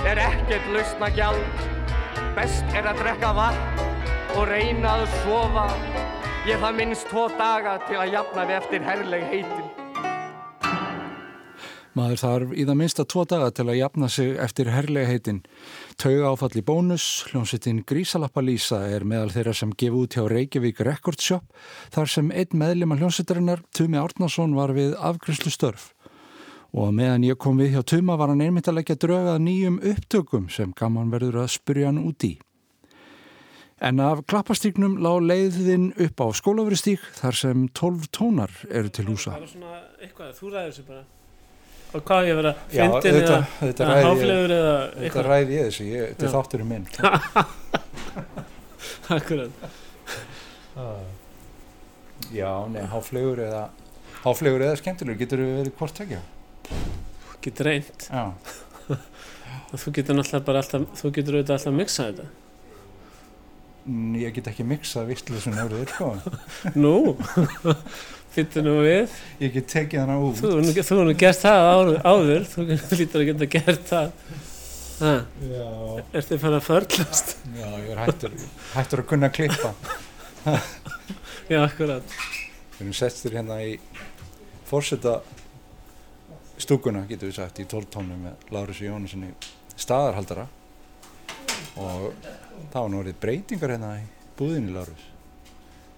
er 0.05 0.19
ekkert 0.21 0.67
lausna 0.73 1.09
gjald. 1.15 1.63
Best 2.35 2.75
er 2.77 2.85
að 2.89 2.99
drekka 3.01 3.31
vatn 3.33 3.79
og 4.35 4.43
reyna 4.49 4.99
að 4.99 5.05
sofa. 5.23 5.65
Ég 6.45 6.59
það 6.61 6.77
minnst 6.77 7.07
tvo 7.09 7.25
daga 7.39 7.79
til 7.87 7.97
að 7.97 8.11
jafna 8.13 8.45
við 8.45 8.57
eftir 8.59 8.85
herrleg 8.85 9.25
heitin. 9.31 9.71
Maður 11.95 12.21
þarf 12.21 12.53
í 12.53 12.65
það 12.67 12.79
minnsta 12.81 13.05
tvo 13.07 13.23
daga 13.31 13.49
til 13.55 13.65
að 13.69 13.79
jafna 13.79 14.11
sig 14.11 14.35
eftir 14.45 14.69
herrlega 14.75 15.09
heitin. 15.09 15.41
Tauga 15.95 16.33
áfall 16.33 16.57
í 16.59 16.61
bónus, 16.65 17.23
hljómsveitin 17.29 17.77
Grísalappa 17.87 18.41
Lísa 18.43 18.81
er 18.91 19.05
meðal 19.07 19.29
þeirra 19.31 19.53
sem 19.55 19.71
gefu 19.79 20.01
út 20.03 20.17
hjá 20.17 20.25
Reykjavík 20.27 20.81
Record 20.83 21.23
Shop 21.23 21.45
þar 21.93 22.11
sem 22.11 22.31
einn 22.35 22.59
meðlema 22.59 22.97
hljómsveitarinnar, 22.99 23.63
Tumi 23.71 24.01
Árnason, 24.01 24.57
var 24.57 24.75
við 24.75 24.97
afgriðslu 24.99 25.53
störf. 25.55 25.87
Og 26.75 26.91
meðan 26.97 27.23
ég 27.23 27.39
kom 27.39 27.55
við 27.61 27.77
hjá 27.77 27.85
Tuma 27.93 28.19
var 28.19 28.33
hann 28.33 28.43
einmitt 28.43 28.67
að 28.67 28.81
leggja 28.81 28.99
drögað 28.99 29.39
nýjum 29.47 29.79
upptökum 29.93 30.49
sem 30.51 30.75
gaman 30.75 31.15
verður 31.15 31.45
að 31.45 31.53
spurja 31.55 31.87
hann 31.93 32.03
út 32.03 32.27
í. 32.27 32.33
En 33.79 34.03
af 34.03 34.25
klappastíknum 34.27 34.99
lág 35.03 35.23
leiðin 35.23 35.93
upp 35.95 36.19
á 36.19 36.27
skólaveristík 36.35 37.07
þar 37.21 37.39
sem 37.39 37.67
12 37.71 38.11
tónar 38.11 38.51
eru 38.67 38.91
til 38.91 39.07
húsa. 39.07 39.37
Það 39.37 39.47
er 39.47 39.53
svona 39.55 39.83
eitthvað, 40.01 40.35
þú 40.41 40.51
ræður 40.51 40.75
sér 40.75 40.91
bara 40.91 41.05
og 41.95 42.03
hvað 42.05 42.29
ég 42.29 42.39
verið 42.39 42.51
að 42.51 42.57
fyndin 42.75 43.19
eða, 43.21 43.39
eða 43.71 43.97
háflegur 44.03 44.53
eða 44.55 44.75
eitthvað? 44.75 45.05
þetta 45.05 45.25
ræði 45.29 45.55
ég 45.55 45.69
þessu, 45.69 45.85
þetta 46.01 46.27
er 46.27 46.33
þátturinn 46.35 46.71
minn. 46.71 46.85
Akkurat. 49.15 49.67
Uh, 50.75 51.03
Já, 52.33 52.49
neða, 52.71 52.87
háflegur 52.91 53.41
eða 53.45 53.65
háflegur 54.23 54.63
eða 54.65 54.79
skemmtilegur, 54.79 55.19
getur 55.21 55.43
þú 55.43 55.51
verið 55.59 55.75
hvort 55.79 55.99
tekja? 55.99 56.21
Getur 57.45 57.69
reynd 57.69 58.07
Þú 59.75 59.91
getur 59.93 60.17
náttúrulega 60.17 60.47
bara 60.47 60.63
alltaf 60.63 60.87
þú 60.99 61.11
getur 61.13 61.37
auðvitað 61.37 61.55
alltaf 61.57 61.71
að 61.71 61.77
mixa 61.77 62.07
þetta 62.09 62.27
Ég 64.17 64.33
get 64.33 64.47
ekki 64.49 64.63
mixa 64.65 65.03
vistlusun 65.05 65.59
árið 65.61 65.91
sko. 65.91 66.07
Nú 66.73 66.93
Fittu 68.35 68.59
nú 68.65 68.79
við. 68.83 69.13
Ég 69.39 69.53
get 69.55 69.69
tekið 69.71 70.01
hana 70.01 70.17
út. 70.19 70.35
Þú 70.41 70.49
hefur 70.75 71.05
nú 71.07 71.13
gert 71.15 71.39
það 71.39 71.67
áður, 71.71 71.99
áður. 72.03 72.47
Þú 72.51 72.97
lítur 72.99 73.21
að 73.21 73.29
geta 73.29 73.47
gert 73.53 73.85
það. 73.87 74.09
Er 75.05 76.23
þið 76.23 76.41
fann 76.41 76.57
að 76.57 76.65
förlast? 76.65 77.31
Já, 77.55 77.67
ég 77.79 77.87
er 77.93 78.01
hættur 78.01 78.35
hættur 78.73 79.03
að 79.03 79.07
kunna 79.09 79.29
klippa. 79.31 79.71
Já, 81.51 81.61
akkurat. 81.61 82.17
Við 82.75 82.83
erum 82.83 82.97
settir 82.99 83.35
hérna 83.35 83.61
í 83.63 83.77
fórseta 84.67 85.17
stúkuna, 86.59 87.05
getur 87.09 87.31
við 87.31 87.39
sagt, 87.39 87.59
í 87.59 87.67
12 87.71 87.91
tónu 87.91 88.19
með 88.19 88.51
Láris 88.55 88.79
og 88.83 88.89
Jónassoni 88.89 89.31
staðarhaldara. 89.79 90.47
Og 91.79 92.11
það 92.71 92.79
var 92.81 92.91
nú 92.91 93.03
verið 93.03 93.19
breytingar 93.23 93.75
hérna 93.75 93.97
í 93.99 94.07
búðinni 94.39 94.87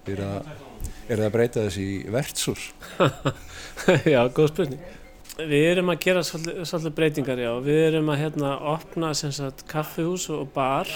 Við 0.06 0.14
erum 0.16 0.38
að 0.38 0.67
Er 1.08 1.16
það 1.16 1.26
að 1.26 1.34
breyta 1.34 1.66
þessi 1.66 1.84
í 1.88 1.98
verðsús? 2.12 2.64
já, 4.14 4.20
góð 4.34 4.50
spurning. 4.52 4.82
Við 5.38 5.64
erum 5.70 5.92
að 5.92 6.00
gera 6.02 6.24
svolítið, 6.26 6.58
svolítið 6.66 6.96
breytingar, 6.98 7.40
já. 7.44 7.50
Við 7.62 7.80
erum 7.86 8.10
að 8.12 8.20
hérna 8.24 8.54
opna 8.72 9.12
sagt, 9.16 9.62
kaffihús 9.70 10.26
og 10.34 10.48
bar 10.54 10.90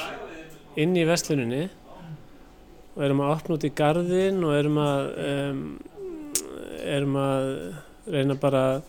inn 0.80 0.96
í 0.98 1.06
vestluninni 1.08 1.68
og 2.92 3.04
erum 3.06 3.22
að 3.24 3.34
opna 3.36 3.56
út 3.56 3.66
í 3.66 3.72
gardin 3.76 4.42
og 4.44 4.56
erum 4.56 4.80
að, 4.82 5.12
um, 5.28 5.62
erum 6.82 7.20
að 7.22 7.46
reyna 8.12 8.36
bara 8.40 8.64
að 8.72 8.82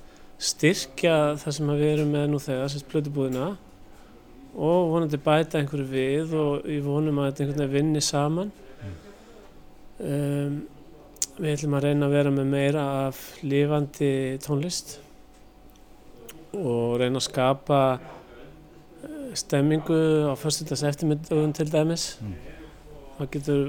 styrkja 0.44 1.16
það 1.40 1.56
sem 1.58 1.72
við 1.72 1.86
erum 1.92 2.12
með 2.18 2.28
nú 2.32 2.42
þegar, 2.44 2.72
sérst 2.74 2.90
plötubúðina 2.92 3.54
og 4.54 4.92
vonandi 4.92 5.20
bæta 5.24 5.60
einhverju 5.60 5.86
við 5.90 6.36
og 6.38 6.68
ég 6.70 6.84
vonum 6.86 7.22
að 7.22 7.30
þetta 7.30 7.44
einhvern 7.44 7.62
veginn 7.64 7.76
vinni 7.78 8.04
saman 8.04 8.52
um, 10.00 10.58
við 11.40 11.54
ætlum 11.56 11.76
að 11.78 11.86
reyna 11.88 12.08
að 12.10 12.14
vera 12.18 12.32
með 12.36 12.50
meira 12.54 12.84
af 13.08 13.22
lifandi 13.44 14.10
tónlist 14.44 14.98
og 16.54 17.00
reyna 17.02 17.18
að 17.22 17.26
skapa 17.28 17.80
eh, 17.98 19.32
stemmingu 19.40 19.98
á 20.30 20.34
fyrstutags 20.38 20.84
eftirmyndugum 20.92 21.54
til 21.58 21.70
dæmis 21.74 22.18
Mm. 22.22 22.36
þá 23.18 23.26
getur 23.34 23.60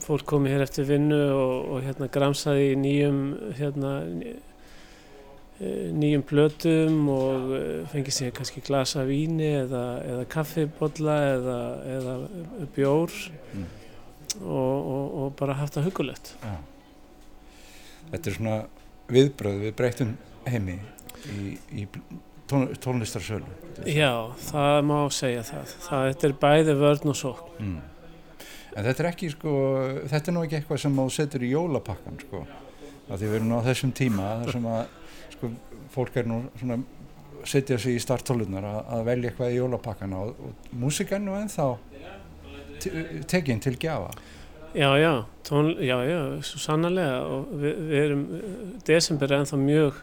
fólk 0.00 0.22
komið 0.28 0.54
hér 0.54 0.62
eftir 0.64 0.86
vinnu 0.88 1.16
og, 1.32 1.56
og 1.74 1.82
hérna 1.84 2.06
gramsaði 2.12 2.70
í 2.72 2.76
nýjum 2.80 3.18
hérna 3.58 3.90
eh, 4.24 5.88
nýjum 5.92 6.22
plötum 6.28 7.08
og 7.12 7.50
eh, 7.56 7.82
fengið 7.92 8.16
sér 8.16 8.32
kannski 8.36 8.62
glasa 8.64 9.04
víni 9.08 9.48
eða, 9.64 9.82
eða 10.08 10.24
kaffibolla 10.32 11.18
eða, 11.34 11.58
eða 11.96 12.16
bjór 12.76 13.12
Mm. 13.54 13.64
og, 14.44 14.76
og, 14.92 15.14
og 15.22 15.30
bara 15.40 15.54
haft 15.56 15.74
það 15.78 15.86
hugulegt. 15.88 16.34
Já. 16.44 16.50
Þetta 18.08 18.30
er 18.30 18.36
svona 18.38 18.56
viðbröð 19.12 19.60
við 19.64 19.74
breytum 19.78 20.14
heimi 20.48 20.78
í, 21.28 21.54
í 21.72 21.86
tón, 22.48 22.68
tónlistarsölu. 22.82 23.48
Já, 23.86 24.12
það 24.48 24.78
má 24.88 24.98
segja 25.14 25.44
það. 25.46 25.72
það 25.86 26.08
þetta 26.10 26.28
er 26.28 26.36
bæði 26.44 26.76
vörn 26.82 27.12
og 27.12 27.18
sók. 27.18 27.42
Mm. 27.58 27.78
En 28.78 28.86
þetta 28.86 29.02
er 29.02 29.10
ekki, 29.10 29.30
sko, 29.32 29.52
þetta 30.10 30.30
er 30.30 30.36
nú 30.36 30.44
ekki 30.44 30.58
eitthvað 30.60 30.82
sem 30.84 30.98
þú 31.00 31.08
setur 31.14 31.44
í 31.44 31.50
jólapakkan, 31.50 32.20
sko. 32.22 32.44
Af 33.08 33.16
því 33.16 33.24
við 33.24 33.36
erum 33.38 33.50
nú 33.50 33.58
á 33.58 33.68
þessum 33.68 33.92
tíma 33.96 34.28
þar 34.42 34.54
sem 34.54 34.68
að, 34.68 34.94
sko, 35.34 35.50
fólk 35.94 36.18
er 36.20 36.28
nú 36.28 36.42
svona 36.60 36.78
setja 37.48 37.78
sig 37.80 37.96
í 37.96 38.02
starttólunar 38.02 38.66
að, 38.66 38.78
að 38.94 39.04
velja 39.08 39.30
eitthvað 39.30 39.54
í 39.54 39.58
jólapakkan 39.60 40.14
og, 40.18 40.40
og 40.42 40.72
músik 40.76 41.12
er 41.16 41.22
nú 41.22 41.36
ennþá 41.38 41.68
te- 42.82 43.22
tekin 43.30 43.62
til 43.64 43.76
gjafa. 43.80 44.10
Já, 44.74 44.98
já, 44.98 45.24
tón, 45.42 45.74
já, 45.80 45.96
já, 46.04 46.20
svo 46.44 46.60
sannarlega 46.60 47.20
og 47.24 47.52
við, 47.56 47.78
við 47.88 48.02
erum, 48.04 48.24
desember 48.86 49.32
er 49.32 49.40
ennþá 49.40 49.58
mjög 49.62 50.02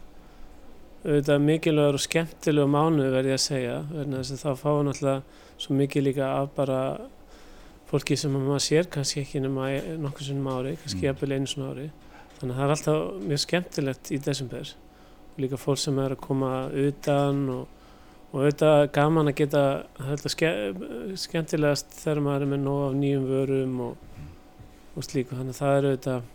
auðvitað 1.05 1.43
mikilvægur 1.45 1.97
og 1.99 2.01
skemmtilegu 2.01 2.71
mánu 2.73 3.05
verði 3.13 3.35
að 3.35 3.43
segja, 3.43 3.75
verðin 3.91 4.17
að 4.17 4.31
þá 4.41 4.47
fáum 4.57 4.87
náttúrulega 4.87 5.43
svo 5.61 5.77
mikið 5.77 6.07
líka 6.07 6.31
af 6.39 6.49
bara 6.57 6.79
fólki 7.91 8.17
sem 8.17 8.33
maður 8.33 8.63
sér 8.65 8.89
kannski 8.89 9.21
ekki 9.21 9.43
nema 9.43 9.69
nokkuð 10.01 10.31
sinnum 10.31 10.49
ári, 10.49 10.73
kannski 10.81 11.03
Mm. 11.03 11.07
jafnvel 11.11 11.35
einu 11.37 11.51
svona 11.51 11.69
ári. 11.75 11.85
Þannig 12.39 12.55
að 12.55 12.57
það 12.57 12.65
er 12.65 12.73
alltaf 12.75 12.99
mjög 13.29 13.39
skemmtilegt 13.45 14.11
í 14.11 14.17
desember. 14.25 14.73
Líka 15.37 15.57
fólk 15.61 15.77
sem 15.77 15.99
er 15.99 16.15
að 16.15 16.21
koma 16.25 16.51
utan 16.73 17.49
og, 17.49 17.67
og 18.33 18.41
auðvitað 18.41 18.91
gaman 18.91 19.29
að 19.29 19.35
geta, 19.35 19.63
það 19.99 20.07
er 20.07 20.17
alltaf 20.17 20.33
ske, 20.33 20.49
skemmtilegast 21.15 21.95
þegar 22.01 22.21
maður 22.25 22.41
er 22.41 22.51
með 22.55 22.65
nóg 22.65 22.81
af 22.89 22.97
nýjum 22.99 23.29
vörum 23.29 23.79
og, 23.85 23.95
og 24.95 25.05
slíku. 25.05 25.35
Þannig 25.35 25.55
að 25.55 25.61
það 25.61 25.77
er 25.77 25.87
auðvitað, 25.89 26.31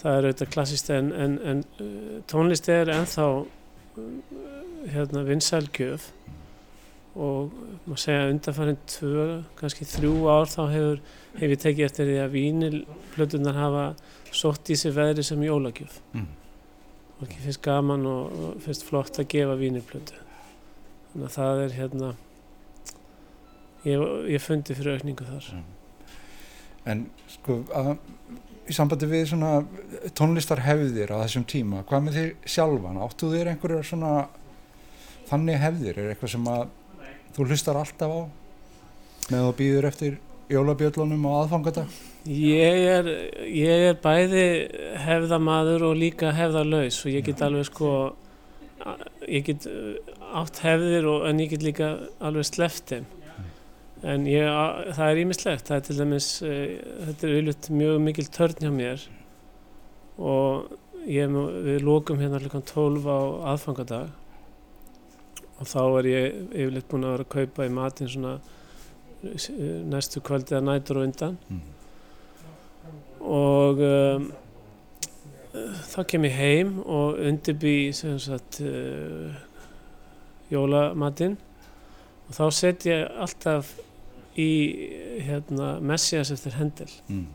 það 0.00 0.18
er 0.18 0.28
auðvitað 0.28 0.52
klassist 0.56 0.90
en, 0.94 1.10
en, 1.24 1.38
en 1.52 1.64
uh, 1.80 2.20
tónlist 2.30 2.70
er 2.72 2.92
ennþá 2.94 3.28
uh, 3.40 4.06
hérna 4.94 5.24
vinsælgjöf 5.28 6.10
og 7.14 7.52
maður 7.86 8.00
segja 8.02 8.30
undanfærin 8.32 8.80
tvö, 8.90 9.26
kannski 9.60 9.86
þrjú 9.86 10.14
ár 10.34 10.48
þá 10.50 10.62
hefur, 10.72 11.02
hef 11.38 11.52
ég 11.54 11.60
tekið 11.62 11.86
eftir 11.86 12.08
því 12.10 12.16
að 12.24 12.34
vínilplötunar 12.34 13.58
hafa 13.60 13.84
sótt 14.34 14.72
í 14.74 14.76
sig 14.78 14.96
veðri 14.96 15.22
sem 15.22 15.44
jólagjöf. 15.46 16.00
Mm. 16.14 16.32
og 17.14 17.28
ekki 17.28 17.44
finnst 17.44 17.62
gaman 17.62 18.06
og, 18.10 18.32
og 18.34 18.62
finnst 18.64 18.82
flott 18.88 19.20
að 19.22 19.28
gefa 19.30 19.54
vínilplötu. 19.60 20.18
Þannig 21.12 21.28
að 21.28 21.36
það 21.36 21.62
er 21.62 21.76
hérna 21.78 22.08
ég, 23.86 24.02
ég 24.34 24.42
fundi 24.42 24.74
fyrir 24.74 24.98
aukningu 24.98 25.28
þar 25.28 25.52
En 26.90 27.06
sko, 27.32 27.60
að, 27.72 27.94
í 28.68 28.76
sambandi 28.76 29.08
við 29.08 29.26
svona 29.32 29.52
tónlistarhefðir 30.16 31.14
á 31.16 31.22
þessum 31.24 31.46
tíma, 31.48 31.84
hvað 31.88 32.06
með 32.06 32.18
þér 32.18 32.32
sjálfan? 32.56 33.02
Áttu 33.04 33.30
þér 33.32 33.52
einhverjar 33.54 33.88
svona 33.88 34.14
þannig 35.30 35.60
hefðir? 35.62 36.00
Er 36.00 36.12
eitthvað 36.12 36.34
sem 36.34 36.50
að 36.52 36.66
þú 37.34 37.48
hlustar 37.48 37.80
alltaf 37.80 38.12
á 38.14 38.20
með 39.32 39.46
þú 39.46 39.54
býður 39.60 39.88
eftir 39.88 40.18
jólabjöllunum 40.52 41.24
á 41.24 41.32
aðfangadag? 41.44 41.94
Ég 42.24 42.82
er, 42.88 43.08
ég 43.48 43.86
er 43.90 43.96
bæði 44.00 44.44
hefðamaður 45.04 45.90
og 45.90 45.98
líka 46.00 46.32
hefðalaus 46.36 47.02
og 47.04 47.12
ég 47.12 47.26
get 47.26 47.42
alveg 47.44 47.68
sko 47.68 47.90
ég 49.28 49.44
get 49.46 49.66
uh, 49.68 49.96
átt 50.40 50.60
hefðir 50.64 51.08
og, 51.08 51.26
en 51.28 51.40
ég 51.40 51.52
get 51.52 51.64
líka 51.64 51.90
alveg 52.24 52.48
sleppt 52.48 52.92
þeim 52.92 53.06
en 54.04 54.26
ég, 54.28 54.48
það 54.96 55.10
er 55.10 55.20
ímislegt 55.22 55.68
það 55.68 55.76
er 55.76 55.84
til 55.86 55.98
dæmis 56.00 56.30
uh, 56.44 56.64
þetta 57.08 57.28
er 57.28 57.36
auðvitað 57.38 57.78
mjög 57.80 58.00
mikil 58.04 58.26
törn 58.34 58.60
hjá 58.60 58.72
mér. 58.74 59.06
Og 60.20 60.74
ég, 61.08 61.32
við 61.64 61.86
lókum 61.86 62.20
hérna 62.20 62.40
hlukan 62.42 62.66
12 62.68 63.08
á 63.08 63.20
aðfangadag. 63.54 64.12
Og 65.54 65.70
þá 65.70 65.80
er 65.84 66.10
ég 66.10 66.38
yfirleitt 66.50 66.90
búin 66.90 67.06
að 67.06 67.14
vera 67.14 67.26
að 67.26 67.34
kaupa 67.34 67.66
í 67.66 67.72
matinn 67.72 68.10
svona 68.12 68.34
uh, 68.40 69.48
næstu 69.94 70.22
kvöldið 70.24 70.60
að 70.60 70.68
nætur 70.68 71.00
og 71.00 71.08
undan. 71.08 71.38
Mm. 71.48 71.62
og 73.24 73.78
um, 73.80 74.26
þá 75.88 76.00
kem 76.10 76.26
ég 76.28 76.34
heim 76.36 76.76
og 76.82 77.16
undirbý 77.24 77.92
sem 77.96 78.18
sagt 78.20 78.60
uh, 78.60 79.32
jólamatinn. 80.52 81.38
Og 82.28 82.36
þá 82.36 82.44
set 82.52 82.86
ég 82.88 83.08
alltaf 83.20 83.74
í 84.36 84.50
hérna 85.26 85.78
Messias 85.80 86.30
eftir 86.34 86.56
Hendel 86.58 86.90
Mm. 87.08 87.26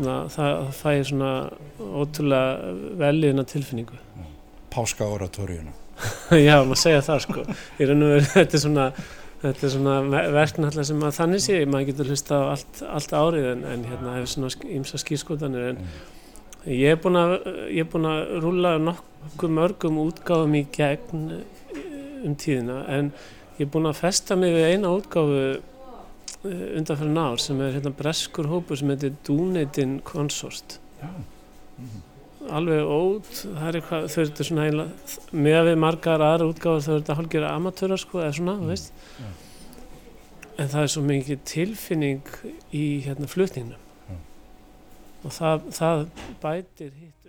Hérna 0.00 0.16
það, 0.32 0.52
það 0.56 0.76
fæ 0.80 0.90
ég 0.94 1.06
svona 1.08 1.30
ótrúlega 2.00 2.74
velliðna 3.00 3.44
tilfinningu. 3.48 3.98
Páska 4.72 5.08
oratóriuna. 5.08 5.72
Já, 6.48 6.60
maður 6.64 6.80
segja 6.80 7.02
það 7.04 7.24
sko. 7.26 7.42
Í 7.76 7.88
raun 7.88 8.06
og 8.06 8.14
veru, 8.14 8.28
þetta 8.36 8.56
er 8.56 8.62
svona, 8.64 8.86
þetta 9.42 9.66
er 9.66 9.74
svona 9.74 9.96
verk 10.36 10.60
náttúrulega 10.60 10.88
sem 10.90 11.04
að 11.04 11.18
þannig 11.18 11.44
sé, 11.44 11.58
maður 11.66 11.90
getur 11.90 12.12
hlusta 12.12 12.40
á 12.40 12.44
allt, 12.54 12.82
allt 12.88 13.16
árið 13.20 13.50
en, 13.50 13.66
en 13.68 13.84
hérna 13.90 14.16
hefur 14.16 14.32
svona 14.34 14.72
ímsa 14.78 15.00
skýrskotanir 15.00 15.68
en 15.72 15.82
ég 16.68 16.94
er 16.94 17.00
búinn 17.00 17.20
að, 17.20 17.36
ég 17.72 17.84
er 17.84 17.90
búinn 17.90 18.08
að 18.08 18.22
rúla 18.44 18.76
nokkuð 18.80 19.56
mörgum 19.56 20.00
útgáfum 20.06 20.56
í 20.56 20.64
gegn 20.72 21.26
eh, 21.36 21.84
um 22.24 22.36
tíðina. 22.36 22.82
En 22.92 23.12
ég 23.58 23.66
er 23.66 23.72
búinn 23.72 23.90
að 23.90 24.00
festa 24.00 24.36
mig 24.38 24.54
við 24.56 24.74
eina 24.74 24.92
útgáfu 24.96 25.60
undanfæri 26.44 27.16
ár 27.20 27.42
sem 27.42 27.60
er 27.60 27.74
hérna 27.76 27.92
breskur 27.96 28.48
hópur 28.48 28.78
sem 28.80 28.88
heitir 28.88 29.12
Dúneitin 29.26 29.98
Consort 30.04 30.78
alveg 32.48 32.86
ót 32.88 33.28
það 33.34 33.66
er 33.68 33.78
eitthvað, 33.78 34.06
þau 34.12 34.22
eru 34.22 34.46
svona 34.48 34.64
heila 34.64 34.86
með 35.32 35.60
við 35.68 35.78
margar 35.84 36.24
aðra 36.24 36.48
útgáður 36.48 36.84
þau 36.86 36.92
eru 36.94 37.02
þetta 37.02 37.16
hálfgerða 37.18 37.52
amatörar 37.58 38.00
sko, 38.00 38.22
eða 38.24 38.36
svona, 38.38 38.56
þú 38.60 38.70
veist 38.70 38.92
Já. 39.20 39.28
en 40.56 40.72
það 40.72 40.82
er 40.82 40.92
svo 40.94 41.04
mikið 41.10 41.44
tilfinning 41.52 42.34
í 42.72 42.84
hérna 43.04 43.30
flutningnum 43.30 43.84
Já. 44.08 44.18
og 45.24 45.36
það, 45.36 45.68
það 45.76 46.04
bætir 46.42 46.92
hitt 46.96 47.19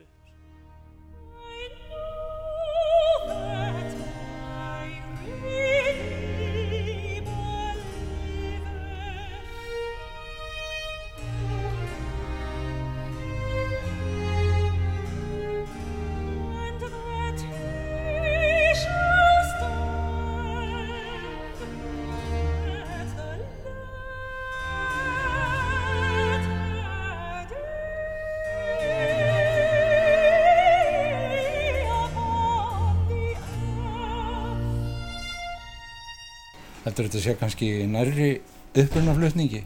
Heldur 36.81 37.05
þetta 37.07 37.19
sé 37.21 37.35
kannski 37.37 37.67
nærri 37.89 38.31
upprunaflutningi? 38.73 39.61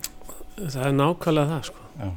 það 0.55 0.81
er 0.87 0.95
nákvæmlega 0.95 1.51
það 1.51 1.63
sko. 1.69 1.85
Já. 1.99 2.09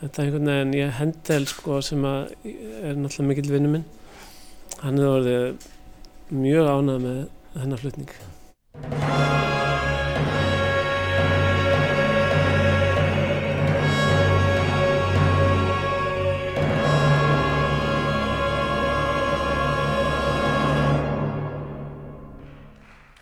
þetta 0.00 0.22
er 0.22 0.28
einhvern 0.28 0.50
veginn 0.50 0.76
ég 0.78 0.96
hendel 0.98 1.46
sko, 1.50 1.80
sem 1.82 2.06
að 2.06 2.32
er 2.44 2.98
náttúrulega 2.98 3.28
mikill 3.30 3.52
vinnu 3.54 3.74
minn 3.74 3.86
hann 4.80 4.98
hefur 4.98 5.16
orðið 5.18 5.68
mjög 6.30 6.72
ánægð 6.74 7.06
með 7.06 7.20
þennan 7.58 7.82
flutning 7.84 8.18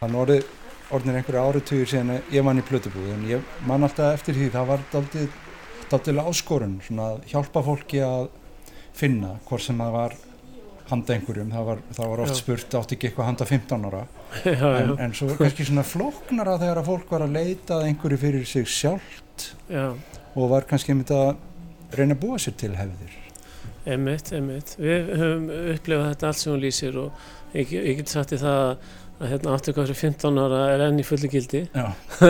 er 0.09 0.23
orðið, 0.23 0.58
orðinir 0.95 1.21
einhverju 1.21 1.43
áratugir 1.45 1.91
síðan 1.91 2.23
ég 2.33 2.45
mann 2.47 2.61
í 2.61 2.65
plötubúð 2.65 3.11
en 3.15 3.27
ég 3.29 3.53
man 3.69 3.85
alltaf 3.85 4.17
eftir 4.17 4.39
því 4.39 4.49
það 4.55 4.71
var 4.73 4.87
daldið 5.89 6.23
áskorun 6.23 6.79
svona 6.87 7.13
að 7.15 7.29
hjálpa 7.33 7.65
fólki 7.67 8.01
að 8.05 8.31
finna 8.97 9.37
hvort 9.49 9.65
sem 9.65 9.79
það 9.79 9.95
var 9.95 10.17
handa 10.89 11.15
einhverjum, 11.15 11.51
það 11.53 11.67
var, 11.69 11.81
það 11.97 12.11
var 12.13 12.23
oft 12.25 12.33
Já. 12.33 12.39
spurt 12.41 12.77
átti 12.79 12.97
ekki 12.97 13.09
eitthvað 13.11 13.29
handa 13.29 13.47
15 13.49 13.87
ára. 13.89 14.03
Já, 14.45 14.55
já, 14.57 14.69
en, 14.81 14.93
en 15.05 15.15
svo 15.17 15.29
kannski 15.37 15.67
svona 15.69 15.85
flóknara 15.85 16.57
þegar 16.61 16.81
að 16.83 16.89
fólk 16.89 17.13
var 17.13 17.25
að 17.27 17.35
leita 17.37 17.79
að 17.79 17.89
einhverju 17.89 18.21
fyrir 18.21 18.47
sig 18.49 18.69
sjálft 18.69 19.49
já, 19.73 19.87
og 20.35 20.51
var 20.53 20.67
kannski 20.69 20.95
einmitt 20.95 21.13
að 21.15 21.37
reyna 21.97 22.17
að 22.17 22.23
búa 22.25 22.41
sér 22.41 22.57
til 22.61 22.75
hefðir. 22.77 23.17
Emitt, 23.89 24.33
emitt 24.37 24.75
við 24.77 25.13
höfum 25.17 25.47
upplifað 25.75 26.11
þetta 26.11 26.31
allt 26.31 26.41
sem 26.43 26.53
hún 26.53 26.65
lýsir 26.65 26.99
og 27.01 27.29
ég, 27.57 27.73
ég 27.73 28.01
get 28.01 28.13
sagt 28.13 28.35
í 28.37 28.41
það 28.41 28.59
að, 28.65 28.91
að 29.19 29.33
hérna, 29.33 29.55
aftur 29.55 29.75
hvað 29.77 29.89
fyrir 29.91 30.01
15 30.01 30.43
ára 30.45 30.61
er 30.75 30.85
enn 30.89 31.01
í 31.03 31.07
fullu 31.07 31.31
gildi. 31.33 31.65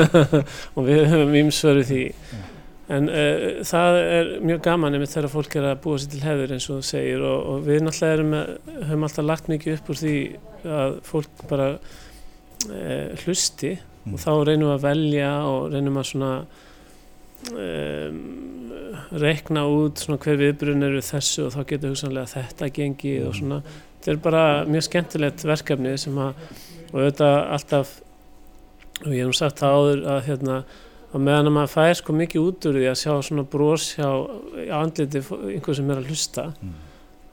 Og 0.77 0.87
við 0.87 1.03
höfum 1.13 1.35
ímsvöru 1.43 1.85
því. 1.89 2.05
Já. 2.09 2.45
en 2.97 3.11
uh, 3.13 3.43
það 3.69 3.99
er 4.03 4.31
mjög 4.49 4.63
gaman 4.65 4.95
einmitt 4.97 5.13
þegar 5.13 5.33
fólk 5.35 5.57
er 5.61 5.67
að 5.69 5.81
búa 5.85 5.99
sér 6.01 6.15
til 6.15 6.23
hefur 6.25 6.55
eins 6.57 6.69
og 6.71 6.79
þú 6.79 6.87
segir 6.89 7.25
og, 7.29 7.43
og 7.51 7.67
við 7.67 7.83
náttúrulega 7.85 8.17
erum 8.17 8.33
höfum 8.89 9.05
alltaf 9.11 9.27
lagt 9.29 9.51
mikið 9.53 9.75
upp 9.77 9.91
úr 9.93 10.01
því 10.01 10.15
að 10.79 10.97
fólk 11.11 11.45
bara 11.51 11.69
uh, 11.77 13.13
hlusti 13.27 13.75
Mm. 14.09 14.15
og 14.15 14.21
þá 14.23 14.31
reynum 14.49 14.69
við 14.71 14.73
að 14.73 14.85
velja 14.87 15.31
og 15.45 15.65
reynum 15.73 15.97
að 16.01 16.07
svona 16.09 16.29
um, 17.53 18.21
reikna 19.21 19.65
út 19.69 20.01
svona 20.01 20.19
hver 20.23 20.39
viðbrun 20.41 20.87
eru 20.87 21.03
þessu 21.05 21.47
og 21.47 21.55
þá 21.55 21.61
getur 21.73 21.93
hugsanlega 21.93 22.33
þetta 22.33 22.71
gengið 22.79 23.27
og 23.29 23.37
svona. 23.37 23.61
Þetta 23.99 24.13
er 24.15 24.21
bara 24.25 24.43
mjög 24.69 24.87
skemmtilegt 24.89 25.45
verkefni 25.49 25.95
sem 26.01 26.19
að 26.23 26.43
og 26.93 26.99
auðvitað 27.01 27.39
alltaf 27.57 27.95
og 29.05 29.13
ég 29.15 29.23
hef 29.23 29.31
nú 29.31 29.37
sagt 29.39 29.61
það 29.63 29.77
áður 29.79 30.05
að 30.15 30.21
hérna 30.29 30.59
að 31.09 31.23
meðan 31.25 31.49
að 31.49 31.55
maður 31.57 31.73
fær 31.73 31.95
sko 32.01 32.13
mikið 32.19 32.43
út 32.49 32.67
úr 32.69 32.77
því 32.79 32.87
að 32.91 32.99
sjá 33.01 33.13
svona 33.25 33.45
brós 33.49 33.85
hjá 33.97 34.09
andliti 34.79 35.23
einhver 35.55 35.79
sem 35.79 35.91
er 35.95 36.01
að 36.03 36.11
hlusta 36.13 36.45
Mm. 36.59 36.75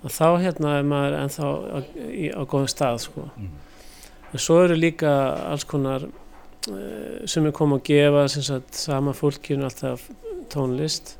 að 0.05 0.13
þá 0.15 0.27
hérna 0.45 0.73
er 0.79 0.83
maður 0.85 1.15
ennþá 1.23 1.47
á, 1.49 1.77
í, 2.13 2.29
á 2.31 2.41
góðum 2.45 2.69
stað 2.71 2.99
sko 3.07 3.25
Mm. 3.35 3.49
en 4.33 4.39
svo 4.39 4.59
eru 4.63 4.75
líka 4.77 5.11
alls 5.51 5.63
konar 5.65 6.05
uh, 6.05 7.25
sem 7.25 7.45
er 7.45 7.51
komið 7.51 7.79
að 7.81 7.85
gefa 7.89 8.27
sem 8.29 8.43
sagt 8.43 8.73
sama 8.79 9.13
fólkinu 9.13 9.65
alltaf 9.65 10.07
tónlist 10.53 11.15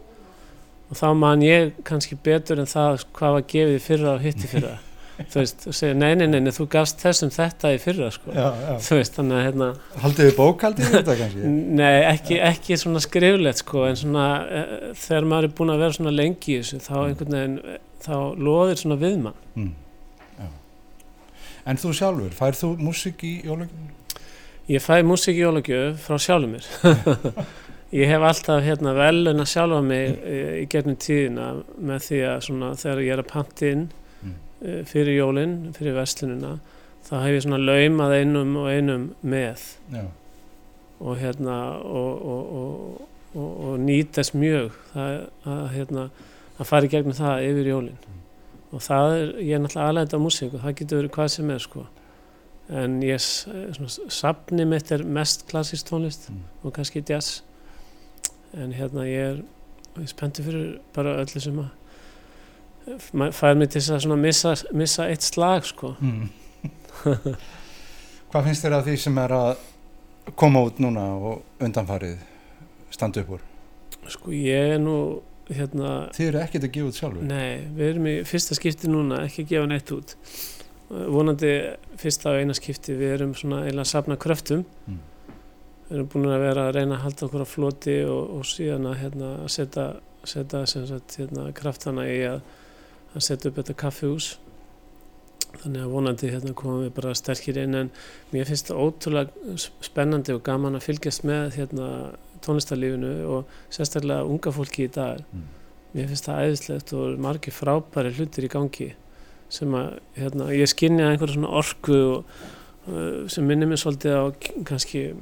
og 0.92 0.96
þá 1.00 1.08
man 1.18 1.42
ég 1.42 1.74
kannski 1.84 2.16
betur 2.24 2.60
en 2.62 2.70
það 2.70 3.04
hvað 3.18 3.32
var 3.40 3.42
gefið 3.50 3.82
fyrra 3.82 4.14
og 4.16 4.22
hitti 4.22 4.48
fyrra 4.48 4.78
þú 5.16 5.40
veist, 5.40 5.64
og 5.70 5.76
segja 5.76 5.96
nei, 5.96 6.12
nei, 6.20 6.28
nei, 6.34 6.52
þú 6.56 6.66
gafst 6.74 7.00
þessum 7.04 7.32
þetta 7.32 7.72
í 7.72 7.80
fyrra 7.80 8.10
sko 8.12 8.34
já, 8.36 8.46
já. 8.52 8.74
þú 8.84 9.00
veist, 9.00 9.16
þannig 9.16 9.38
að 9.38 9.46
hérna 9.46 9.70
Haldið 10.04 10.30
þið 10.30 10.38
bókaldið 10.40 10.86
í 10.86 10.94
þetta 10.96 11.18
kannski? 11.22 11.54
Nei, 11.80 11.96
ekki, 12.10 12.40
ekki 12.50 12.80
svona 12.82 13.04
skriflegt 13.04 13.64
sko, 13.64 13.86
en 13.88 14.00
svona 14.02 14.28
uh, 14.44 14.76
þegar 15.06 15.30
maður 15.32 15.50
er 15.50 15.58
búin 15.62 15.74
að 15.74 15.84
vera 15.86 15.98
svona 16.00 16.16
lengi 16.16 16.58
í 16.58 16.60
þessu, 16.60 16.82
þá 16.84 16.94
einhvern 17.00 17.38
veginn 17.40 17.58
þá 18.06 18.16
loðir 18.46 18.82
svona 18.84 19.02
við 19.02 19.18
mann. 19.24 19.42
Mm. 19.56 19.74
En 21.66 21.80
þú 21.82 21.96
sjálfur, 21.98 22.34
færð 22.38 22.60
þú 22.60 22.68
músík 22.86 23.24
í 23.26 23.36
jólagjöfum? 23.48 23.92
Ég 24.70 24.84
fæ 24.84 25.00
músík 25.06 25.40
í 25.40 25.42
jólagjöf 25.42 26.04
frá 26.04 26.20
sjálfum 26.22 26.54
mér. 26.54 26.68
ég 28.04 28.12
hef 28.12 28.26
alltaf 28.28 28.62
hérna 28.66 28.94
velun 28.98 29.42
að 29.42 29.50
sjálfa 29.50 29.82
mig 29.86 30.12
uh, 30.20 30.56
í 30.60 30.66
gegnum 30.70 31.00
tíðina 31.02 31.54
með 31.80 32.10
því 32.10 32.26
að 32.30 32.42
svona 32.50 32.74
þegar 32.78 33.08
ég 33.08 33.16
er 33.16 33.24
að 33.24 33.32
panti 33.32 33.72
inn 33.72 33.88
Mm. 33.88 34.05
Fyrir 34.90 35.18
jólinn, 35.20 35.56
fyrir 35.78 35.96
vestlunina, 35.98 36.56
þá 37.06 37.14
hef 37.24 37.34
ég 37.36 37.44
svona 37.46 37.60
laumað 37.62 38.14
einum 38.20 38.56
og 38.62 38.70
einum 38.72 39.10
með. 39.24 39.66
Já. 39.94 40.06
og 41.00 41.18
hérna 41.20 41.56
og, 41.84 42.22
og, 42.26 42.52
og, 42.56 43.08
og, 43.36 43.50
og 43.68 43.80
nýtast 43.84 44.32
mjög 44.40 44.72
það, 44.94 45.16
að, 45.46 45.64
hérna, 45.74 46.06
að 46.56 46.70
fara 46.70 46.88
í 46.88 46.92
gegnum 46.94 47.18
það 47.18 47.42
yfir 47.50 47.68
jólin 47.68 47.98
og 48.72 48.82
það 48.86 49.16
er, 49.18 49.34
ég 49.44 49.58
er 49.58 49.62
náttúrulega 49.66 49.90
aðlænt 49.92 50.16
á 50.16 50.20
músík 50.24 50.56
og 50.56 50.64
það 50.64 50.78
getur 50.80 51.02
verið 51.02 51.12
hvað 51.18 51.28
sem 51.36 51.52
er 51.52 51.60
sko 51.66 51.84
en 52.80 52.96
ég, 53.04 53.20
s- 53.20 53.44
svona, 53.76 53.92
safni 54.16 54.66
mitt 54.72 54.92
er 54.96 55.04
mest 55.04 55.44
klassísk 55.52 55.92
tónlist 55.92 56.30
Mm. 56.32 56.40
og 56.64 56.74
kannski 56.80 57.04
jazz 57.10 57.42
en 58.56 58.72
hérna 58.74 59.04
ég 59.06 59.20
er, 59.36 59.44
ég 60.00 60.08
er 60.08 60.12
spenntið 60.16 60.48
fyrir 60.48 60.72
bara 60.96 61.18
öllu 61.22 61.44
sem 61.44 61.60
að 61.60 61.70
fær 63.34 63.58
mig 63.58 63.70
til 63.74 63.82
að 63.82 64.16
missa, 64.22 64.56
missa 64.74 65.10
eitt 65.10 65.26
slag 65.26 65.66
sko 65.66 65.96
Mm. 66.02 66.30
Hvað 68.32 68.46
finnst 68.48 68.64
þér 68.66 68.74
að 68.78 68.88
því 68.88 68.96
sem 69.04 69.18
er 69.22 69.34
að 69.36 69.58
koma 70.40 70.62
út 70.66 70.80
núna 70.82 71.04
og 71.20 71.64
undanfarið 71.64 72.18
standa 72.90 73.22
upp 73.22 73.36
úr? 73.36 73.44
sko 74.10 74.32
ég 74.32 74.76
er 74.76 74.82
nú 74.82 75.22
hérna 75.50 76.10
Þið 76.16 76.28
eru 76.30 76.42
ekkert 76.42 76.68
að 76.68 76.74
gefa 76.76 76.90
út 76.90 77.00
sjálfur? 77.00 77.26
Nei, 77.30 77.66
við 77.78 77.90
erum 77.92 78.10
í 78.10 78.16
fyrsta 78.28 78.58
skipti 78.58 78.90
núna, 78.90 79.22
ekki 79.28 79.46
að 79.46 79.52
gefa 79.52 79.70
neitt 79.70 79.94
út. 79.94 80.16
Uh, 80.90 81.06
Vonandi 81.14 81.52
fyrsta 82.02 82.34
og 82.34 82.42
eina 82.42 82.56
skipti, 82.58 82.96
við 82.98 83.16
erum 83.20 83.36
svona 83.38 83.64
eiginlega 83.64 83.86
að 83.86 83.92
safna 83.92 84.18
kröftum. 84.22 84.66
Mm. 84.90 85.00
Við 85.86 85.98
erum 85.98 86.10
búin 86.14 86.30
að 86.34 86.46
vera 86.48 86.68
að 86.68 86.76
reyna 86.80 86.98
að 86.98 87.04
halda 87.06 87.28
okkur 87.28 87.46
á 87.46 87.48
floti 87.50 87.98
og, 88.10 88.36
og 88.40 88.48
síðan 88.50 88.90
að, 88.90 89.00
hérna, 89.04 89.32
setja, 89.54 90.64
hérna, 91.20 91.50
kraftana 91.58 92.08
í 92.10 92.20
að, 92.26 92.40
að 93.16 93.26
setja 93.28 93.50
upp 93.50 93.60
þetta 93.62 93.76
kaffihús. 93.80 94.28
Þannig 95.56 95.86
að 95.86 95.92
vonandi 95.94 96.30
hérna, 96.34 96.54
komum 96.54 96.82
við 96.84 96.94
bara 96.98 97.14
sterkir 97.16 97.58
inn 97.62 97.76
en 97.80 97.92
mér 98.34 98.50
finnst 98.50 98.68
það 98.68 98.82
ótrúlega 98.84 99.56
spennandi 99.88 100.34
og 100.36 100.42
gaman 100.44 100.76
að 100.76 100.84
fylgjast 100.90 101.24
með 101.24 101.56
hérna, 101.56 101.88
tónlistarlífinu 102.44 103.14
og 103.32 103.54
sérstaklega 103.74 104.28
unga 104.28 104.52
fólki 104.52 104.84
í 104.86 104.92
dag 104.92 105.24
Mm. 105.32 105.46
mér 105.96 106.08
finnst 106.12 106.28
það 106.28 106.42
æðislegt 106.44 106.94
og 106.94 107.20
margir 107.24 107.56
frábæri 107.56 108.12
hlutir 108.18 108.44
í 108.44 108.52
gangi 108.52 108.90
sem 109.50 109.72
að 109.72 110.00
hérna, 110.18 110.50
ég 110.52 110.68
skinni 110.68 111.02
að 111.06 111.14
einhverja 111.16 111.38
svona 111.38 111.54
orku 111.56 111.98
og, 112.18 112.26
uh, 112.90 113.28
sem 113.32 113.48
minnir 113.48 113.68
mér 113.72 113.80
svolítið 113.80 114.12
á 114.12 114.24
kannski 114.66 115.16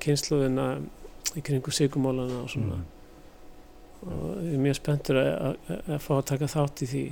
kynsluðina 0.00 0.66
í 1.36 1.42
kringu 1.44 1.70
sigumólana 1.74 2.42
og 2.42 2.48
svona 2.50 2.80
Mm. 2.80 2.84
Og 4.04 4.42
ég 4.44 4.52
er 4.56 4.62
mjög 4.64 4.78
spenntur 4.80 5.20
að, 5.20 5.30
að, 5.48 5.80
að 5.96 6.04
fá 6.04 6.12
að 6.18 6.26
taka 6.32 6.50
þátt 6.54 6.84
í 6.84 6.90
því. 6.90 7.06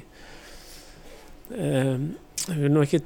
Um, 1.52 2.04
ég 2.48 2.58
vil 2.58 2.70
nú 2.72 2.82
ekki 2.82 3.00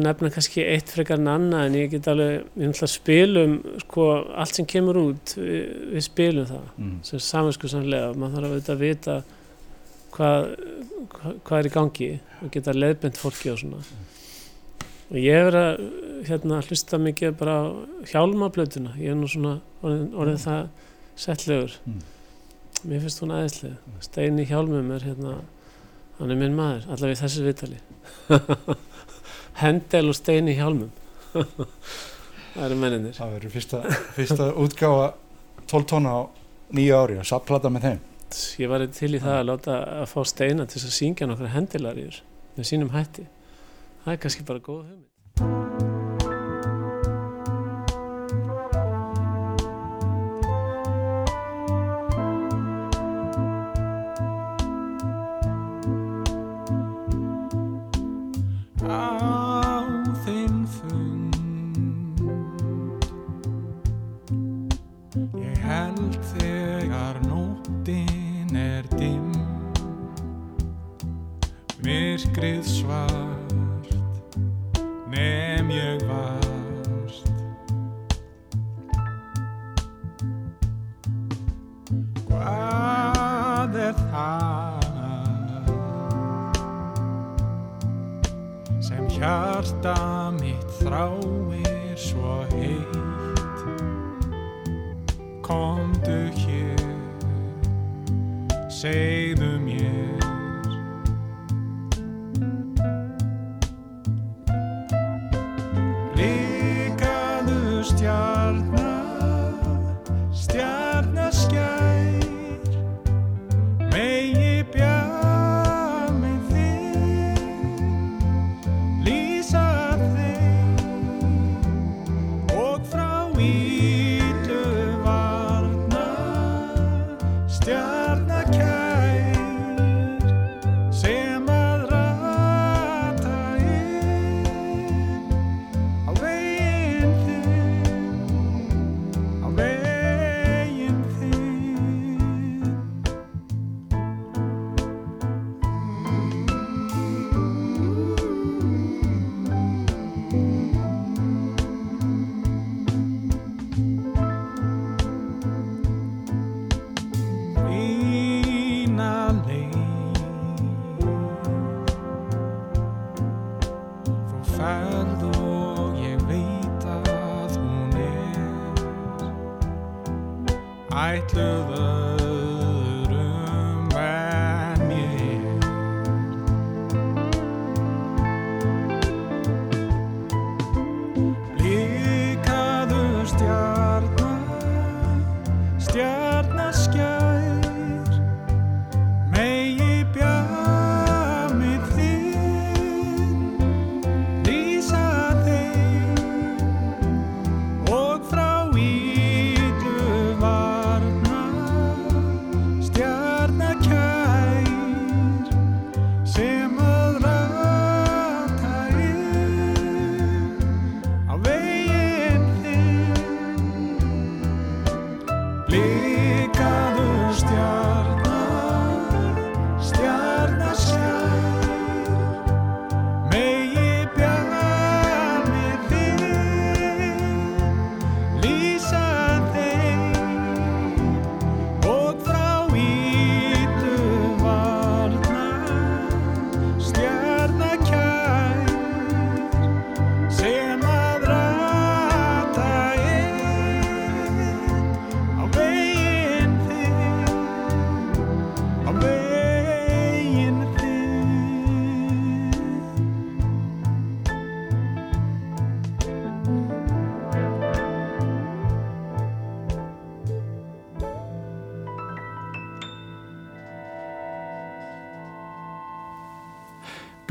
nefna 0.00 0.30
kannski 0.34 0.64
eitt 0.66 0.90
frekar 0.90 1.20
en 1.20 1.30
annað 1.30 1.66
en 1.68 1.76
ég 1.78 1.90
get 1.92 2.08
alveg, 2.10 2.46
við 2.54 2.70
náttúrulega 2.70 2.92
spilum 2.94 3.56
sko 3.84 4.06
allt 4.42 4.56
sem 4.56 4.68
kemur 4.68 4.98
út 4.98 5.34
við, 5.38 5.60
við 5.94 6.06
spilum 6.06 6.48
það. 6.48 6.70
Mm. 6.76 6.94
sem 7.06 7.22
saminsku 7.22 7.70
sannlega, 7.70 8.12
maður 8.18 8.36
þarf 8.36 8.54
auðvitað 8.54 8.74
að 8.74 8.84
vita 8.86 9.18
hvað, 10.16 10.48
hvað, 11.14 11.36
hvað 11.46 11.58
er 11.58 11.68
í 11.68 11.74
gangi 11.76 12.12
og 12.40 12.54
geta 12.56 12.76
leiðbent 12.76 13.20
fólki 13.20 13.52
og 13.52 13.60
svona. 13.62 13.82
Og 15.10 15.18
ég 15.18 15.44
verið 15.48 15.64
að 15.66 15.84
hérna, 16.28 16.62
hlusta 16.62 16.98
mikið 17.02 17.36
bara 17.38 17.56
á 17.58 17.64
hjálmablötuna, 18.12 18.94
ég 19.00 19.14
er 19.14 19.18
nú 19.18 19.28
svona 19.30 19.56
orðin, 19.82 20.10
orðin 20.14 20.42
það 20.42 20.88
settlegur. 21.18 21.76
Mm. 21.86 22.02
Mér 22.88 23.02
finnst 23.04 23.22
hún 23.22 23.34
aðeinslega 23.36 24.02
Steini 24.04 24.46
Hjálmum 24.48 24.90
er 24.94 25.04
hérna 25.04 25.36
hann 26.18 26.32
er 26.32 26.38
minn 26.40 26.56
maður, 26.56 26.86
allavega 26.88 27.16
í 27.16 27.20
þessu 27.20 27.46
vitali 27.46 27.80
Hendel 29.62 30.08
og 30.10 30.16
Steini 30.16 30.56
Hjálmum 30.58 30.92
það 32.54 32.64
eru 32.66 32.78
menninir 32.80 33.16
Það 33.18 33.34
verður 33.36 33.54
fyrsta, 33.56 33.82
fyrsta 34.16 34.48
útgáfa 34.60 35.10
12 35.70 35.90
tóna 35.92 36.14
á 36.16 36.20
nýja 36.74 37.02
ári 37.02 37.20
og 37.20 37.28
sapplata 37.28 37.70
með 37.70 37.86
þeim. 37.86 38.00
ég 38.62 38.70
var 38.70 38.86
til 38.94 39.12
í 39.14 39.22
það 39.22 39.36
að 39.36 39.46
láta 39.50 39.78
að 40.00 40.08
fá 40.10 40.20
Steina 40.32 40.66
til 40.66 40.82
að 40.82 40.96
syngja 40.96 41.30
nokkra 41.30 41.52
hendilarjur 41.54 42.20
með 42.56 42.70
sínum 42.72 42.92
hætti. 42.94 43.28
Það 44.04 44.12
er 44.16 44.20
kannski 44.24 44.46
bara 44.48 44.66
góð 44.66 44.84
hugmynd 44.88 45.99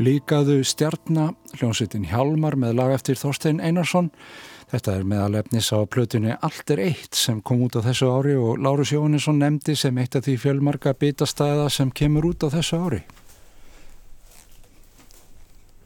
Blíkaðu 0.00 0.62
stjarna, 0.64 1.34
hljómsveitin 1.58 2.06
Hjálmar 2.08 2.54
með 2.56 2.78
lag 2.78 2.94
eftir 2.94 3.18
Þorstein 3.20 3.58
Einarsson. 3.60 4.06
Þetta 4.70 4.94
er 4.96 5.04
meðalefnis 5.04 5.68
á 5.76 5.84
plötunni 5.84 6.32
Allt 6.40 6.72
er 6.72 6.80
eitt 6.86 7.18
sem 7.18 7.42
kom 7.44 7.66
út 7.66 7.76
á 7.76 7.84
þessu 7.84 8.08
ári 8.08 8.32
og 8.40 8.62
Lárus 8.64 8.94
Jóhannesson 8.94 9.42
nefndi 9.42 9.74
sem 9.76 9.98
eitt 10.00 10.16
af 10.16 10.24
því 10.24 10.38
fjölmarka 10.40 10.94
bitastæða 10.96 11.68
sem 11.68 11.92
kemur 11.92 12.30
út 12.30 12.48
á 12.48 12.54
þessu 12.56 12.80
ári. 12.80 13.02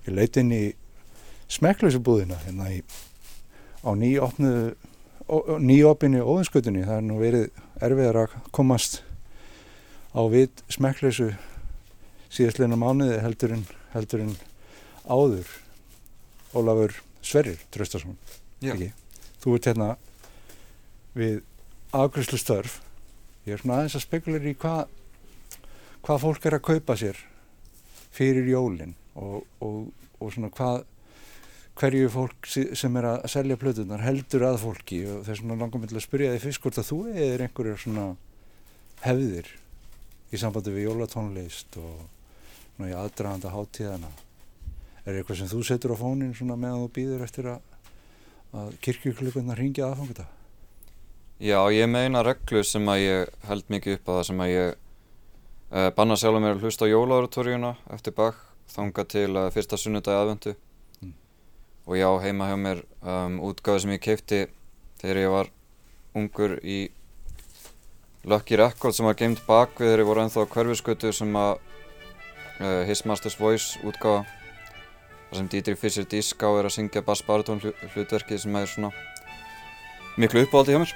Ég 0.07 0.15
leiti 0.15 0.45
inn 0.45 0.55
í 0.55 0.65
smekklausu 1.51 1.99
búðina 1.99 2.39
hérna 2.45 2.71
í, 2.71 2.85
á 3.83 3.91
nýopnu 3.99 4.55
nýopinni 5.59 6.23
óðinskutunni. 6.23 6.87
Það 6.87 7.01
er 7.01 7.07
nú 7.09 7.19
verið 7.19 7.49
erfiðar 7.83 8.23
að 8.29 8.41
komast 8.55 9.01
á 10.15 10.23
vit 10.31 10.63
smekklausu 10.71 11.33
síðastleina 12.31 12.79
mánuði 12.79 13.19
heldur 13.25 13.59
en, 13.59 13.65
heldur 13.95 14.25
en 14.25 14.35
áður 15.07 15.51
Ólafur 16.55 16.95
Sverrir 17.25 17.59
ekki? 18.63 18.91
þú 19.43 19.57
ert 19.57 19.69
hérna 19.71 19.89
við 21.15 21.41
afgræslu 21.95 22.39
störf 22.41 22.81
ég 23.47 23.57
er 23.57 23.63
svona 23.63 23.81
aðeins 23.81 23.99
að 23.99 24.07
spekulir 24.07 24.49
í 24.51 24.57
hvað 24.59 24.87
hvað 26.05 26.25
fólk 26.25 26.49
er 26.49 26.59
að 26.59 26.67
kaupa 26.69 26.97
sér 27.01 27.21
fyrir 28.15 28.49
jólin 28.51 28.95
og, 29.15 29.45
og, 29.65 29.89
og 30.21 30.35
svona 30.35 30.51
hvað 30.55 30.85
hverju 31.75 32.11
fólk 32.13 32.49
sem 32.49 32.97
er 33.01 33.09
að 33.11 33.25
selja 33.33 33.59
plötunar 33.59 34.03
heldur 34.05 34.47
að 34.47 34.61
fólki 34.63 35.01
og 35.11 35.25
þess 35.27 35.43
vegna 35.43 35.59
langar 35.59 35.83
mig 35.83 35.91
til 35.91 35.99
að 35.99 36.07
spyrja 36.07 36.35
þig 36.35 36.45
fyrst 36.45 36.63
hvort 36.63 36.81
að 36.81 36.91
þú 36.91 36.99
eðir 37.11 37.45
einhverjar 37.47 37.81
svona 37.83 38.05
hefðir 39.05 39.51
í 40.31 40.41
sambandi 40.41 40.75
við 40.75 40.87
jólatónlist 40.89 41.79
og 41.83 42.05
svona 42.75 42.91
í 42.91 42.95
aðdraganda 42.99 43.53
hátíðana 43.55 44.11
er 45.05 45.19
eitthvað 45.19 45.39
sem 45.43 45.51
þú 45.51 45.61
setur 45.69 45.95
á 45.95 45.97
fónin 46.01 46.35
svona 46.37 46.57
meðan 46.57 46.85
þú 46.87 46.91
býður 46.97 47.25
eftir 47.27 47.49
að, 47.53 47.61
að 48.57 48.73
kirkjuklukkunar 48.87 49.59
ringja 49.61 49.91
aðfangata 49.91 50.27
Já, 51.43 51.59
ég 51.75 51.89
meina 51.91 52.23
reglu 52.25 52.63
sem 52.65 52.87
að 52.89 53.01
ég 53.03 53.33
held 53.49 53.71
mikið 53.75 53.99
upp 53.99 54.09
á 54.09 54.13
það 54.15 54.27
sem 54.29 54.43
að 54.45 54.53
ég 54.53 54.69
uh, 54.75 55.89
banna 55.97 56.17
sjálfur 56.17 56.45
mér 56.45 56.55
að 56.57 56.63
hlusta 56.65 56.87
á 56.87 56.93
jólaoratorjuna 56.93 57.73
eftir 57.97 58.15
bak 58.17 58.39
þanga 58.71 59.05
til 59.11 59.31
uh, 59.37 59.49
fyrsta 59.55 59.79
sunnudagi 59.81 60.21
aðvendu 60.21 60.55
Mm. 61.03 61.11
og 61.91 61.97
já, 61.99 62.07
heima 62.23 62.47
hjá 62.49 62.57
mér 62.57 62.81
um, 63.03 63.41
útgáðu 63.51 63.83
sem 63.83 63.91
ég 63.97 64.03
keipti 64.05 64.39
þegar 65.03 65.19
ég 65.21 65.33
var 65.35 65.51
ungur 66.15 66.55
í 66.63 66.79
Lucky 68.25 68.57
Record 68.57 68.95
sem 68.97 69.05
var 69.05 69.19
geimt 69.19 69.43
bak 69.45 69.75
við 69.77 69.91
þegar 69.91 70.03
ég 70.05 70.09
voru 70.09 70.23
ennþá 70.23 70.47
hverfiskötu 70.55 71.11
sem 71.13 71.35
að 71.37 71.59
uh, 72.61 72.85
His 72.89 73.05
Master's 73.09 73.39
Voice 73.39 73.81
útgáða 73.83 74.25
þar 75.31 75.41
sem 75.41 75.51
Dietrich 75.51 75.81
Fischer 75.81 76.07
Diská 76.07 76.53
er 76.59 76.69
að 76.69 76.77
syngja 76.77 77.03
bass 77.07 77.25
baritón 77.27 77.63
hlutverkið 77.65 78.45
sem 78.45 78.61
er 78.61 78.71
svona 78.71 78.93
miklu 80.21 80.45
uppáhaldi 80.45 80.77
hjá 80.77 80.83
mér. 80.85 80.95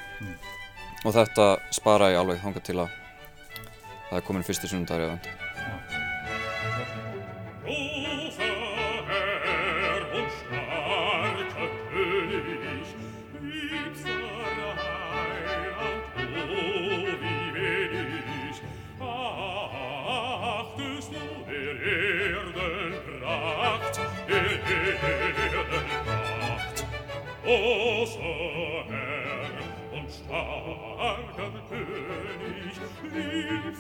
Og 1.07 1.15
þetta 1.15 1.51
spara 1.75 2.13
ég 2.13 2.21
alveg 2.21 2.43
þangað 2.43 2.67
til 2.69 2.79
að 2.83 2.97
það 4.09 4.19
er 4.21 4.27
komin 4.27 4.47
sunnundagur 4.49 5.05
í 5.05 5.09
aðvend 5.09 5.48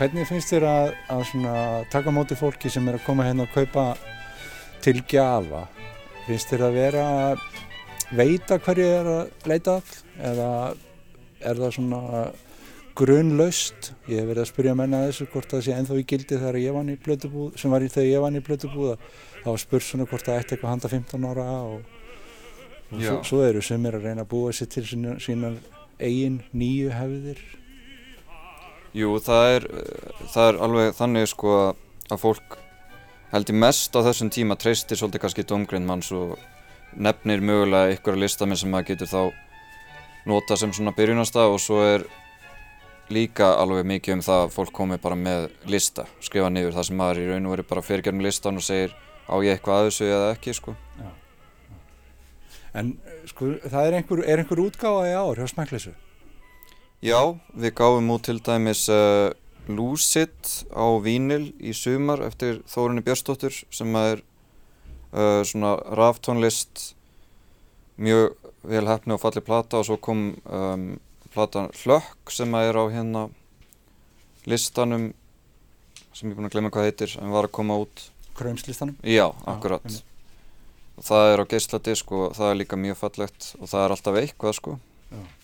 hvernig 0.00 0.24
finnst 0.24 0.48
þér 0.48 0.64
að, 0.64 0.94
að 1.12 1.82
taka 1.92 2.12
móti 2.14 2.36
fólki 2.38 2.70
sem 2.72 2.86
er 2.88 2.96
að 2.96 3.04
koma 3.04 3.26
hérna 3.26 3.44
og 3.44 3.52
kaupa 3.52 3.82
til 4.80 5.02
gjafa? 5.04 5.66
Finnst 6.24 6.52
þér 6.52 6.62
að 6.70 6.78
vera 6.78 7.02
að 7.24 7.42
veita 8.16 8.56
hverju 8.64 8.86
er 8.86 9.10
að 9.12 9.50
leita 9.50 9.76
að? 9.76 9.90
Eða 10.30 10.48
er 11.40 11.60
það 11.60 11.74
svona 11.76 12.00
grunlaust? 12.98 13.92
Ég 14.10 14.20
hef 14.20 14.28
verið 14.28 14.42
að 14.44 14.50
spyrja 14.50 14.76
menna 14.78 15.04
þessu 15.06 15.26
hvort 15.32 15.52
það 15.54 15.64
sé 15.66 15.76
ennþá 15.76 15.98
í 16.00 16.06
gildi 16.12 16.38
þegar 16.38 16.60
ég 16.60 16.76
vann 16.76 16.92
í 16.92 16.98
blödubúð, 17.00 17.54
sem 17.60 17.72
var 17.72 17.84
í 17.84 17.90
þegar 17.92 18.08
ég 18.10 18.24
vann 18.24 18.38
í 18.38 18.44
blödubúð, 18.44 19.08
þá 19.40 19.48
var 19.50 19.62
spurt 19.62 19.86
svona 19.86 20.08
hvort 20.10 20.26
það 20.26 20.40
ætti 20.42 20.56
eitthvað 20.56 20.74
handa 20.74 20.92
15 20.92 21.28
ára 21.30 21.48
og, 21.70 22.00
og 22.90 23.04
svo, 23.04 23.18
svo 23.30 23.42
eru 23.46 23.64
sumir 23.64 23.98
að 23.98 24.08
reyna 24.08 24.26
að 24.26 24.32
búa 24.34 24.54
sér 24.56 24.70
til 24.74 24.86
sína, 24.88 25.16
sína 25.22 25.54
eigin 26.00 26.40
nýju 26.56 26.92
hefðir. 26.96 27.44
Jú, 28.96 29.14
það 29.22 29.52
er, 29.56 29.68
það 30.32 30.48
er 30.48 30.64
alveg 30.66 30.96
þannig 30.98 31.30
sko 31.30 31.58
að 32.10 32.18
fólk 32.18 32.58
held 33.30 33.52
ég 33.52 33.60
mest 33.62 33.94
á 33.94 34.00
þessum 34.02 34.32
tíma 34.34 34.56
treystir 34.58 34.98
svolítið 34.98 35.22
kannski 35.22 35.46
domgrind 35.46 35.86
manns 35.86 36.10
og 36.14 36.34
nefnir 36.98 37.44
mögulega 37.44 37.94
ykkur 37.94 38.18
listamenn 38.18 38.58
sem 38.58 38.72
maður 38.72 38.90
getur 38.90 39.10
þá 39.12 39.20
nota 40.28 40.56
sem 40.58 40.72
svona 40.76 40.92
byrjunarstað 40.96 41.54
og 41.54 41.62
svo 41.62 41.80
er 41.84 42.04
líka 43.10 43.54
alveg 43.58 43.86
mikið 43.90 44.18
um 44.18 44.24
það 44.24 44.44
að 44.44 44.52
fólk 44.54 44.74
komi 44.74 44.98
bara 45.02 45.18
með 45.18 45.48
lista, 45.70 46.06
skrifa 46.22 46.50
niður 46.52 46.76
það 46.76 46.86
sem 46.88 47.00
maður 47.00 47.22
í 47.22 47.30
raun 47.30 47.48
og 47.48 47.56
veru 47.56 47.66
bara 47.72 47.84
fyrir 47.84 48.04
gegnum 48.06 48.26
listan 48.26 48.60
og 48.60 48.66
segir 48.66 48.94
á 49.26 49.34
ég 49.42 49.56
eitthvað 49.56 49.80
að 49.80 49.88
þessu 49.88 50.06
eða 50.10 50.30
ekki 50.34 50.54
sko. 50.54 50.76
En 52.70 52.92
eh, 53.02 53.26
sko, 53.26 53.50
það 53.66 53.88
er 53.88 53.98
einhver, 53.98 54.22
er 54.22 54.42
einhver 54.42 54.62
útgáfa 54.62 55.08
í 55.10 55.14
ár 55.18 55.40
hjá 55.40 55.50
Smæklesu? 55.50 55.94
Já, 57.02 57.18
við 57.56 57.74
gáfum 57.80 58.12
út 58.14 58.26
til 58.28 58.38
dæmis 58.44 58.84
uh, 58.92 59.32
Lucid 59.70 60.52
á 60.70 60.86
vínil 61.02 61.50
í 61.58 61.72
sumar 61.74 62.22
eftir 62.26 62.60
Þórunni 62.70 63.02
Björnsdóttur 63.06 63.56
sem 63.72 63.96
er 63.98 64.22
uh, 65.10 65.40
svona 65.46 65.78
raftónlist 65.98 66.92
mjög 68.00 68.36
vel 68.62 68.86
hefni 68.88 69.16
og 69.16 69.22
falli 69.22 69.42
plata 69.44 69.80
og 69.80 69.88
svo 69.88 69.96
kom 70.00 70.34
um, 70.44 70.86
platan 71.34 71.70
Hlökk 71.80 72.32
sem 72.34 72.54
er 72.58 72.76
á 72.76 72.84
hérna 72.92 73.28
listanum 74.48 75.10
sem 76.12 76.28
ég 76.28 76.34
er 76.34 76.38
búinn 76.38 76.50
að 76.50 76.54
glemma 76.56 76.72
hvað 76.74 76.88
heitir 76.88 77.16
en 77.20 77.32
var 77.32 77.46
að 77.46 77.54
koma 77.56 77.78
út. 77.80 78.06
Krömslistanum? 78.36 78.96
Já, 79.06 79.30
akkurat. 79.48 80.02
og 81.00 81.06
það 81.06 81.32
er 81.32 81.40
á 81.40 81.44
geisladisk 81.48 82.12
og 82.12 82.34
það 82.36 82.50
er 82.50 82.58
líka 82.60 82.76
mjög 82.76 82.98
fallegt 83.00 83.52
og 83.60 83.70
það 83.70 83.84
er 83.84 83.94
alltaf 83.94 84.18
eitthvað 84.20 84.56
sko. 84.58 84.78
Til 85.10 85.39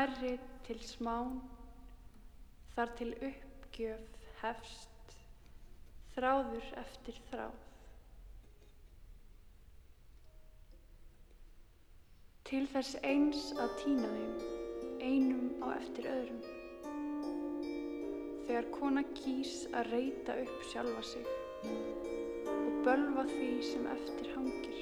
smærri 0.00 0.38
til 0.64 0.78
smán, 0.80 1.40
þar 2.74 2.88
til 2.96 3.10
uppgjöf 3.26 4.28
hefst, 4.40 5.16
þráður 6.14 6.68
eftir 6.80 7.18
þráð. 7.28 7.58
Til 12.48 12.64
þess 12.72 12.96
eins 13.04 13.52
að 13.60 13.76
týna 13.82 14.08
þeim, 14.14 14.40
einum 15.10 15.52
á 15.60 15.68
eftir 15.76 16.08
öðrum. 16.14 16.42
Þegar 18.48 18.72
kona 18.78 19.04
kýs 19.20 19.54
að 19.74 19.92
reyta 19.92 20.40
upp 20.46 20.58
sjálfa 20.72 21.04
sig 21.12 21.26
og 22.56 22.82
bölva 22.88 23.28
því 23.36 23.52
sem 23.68 23.84
eftir 23.98 24.26
hangir. 24.32 24.80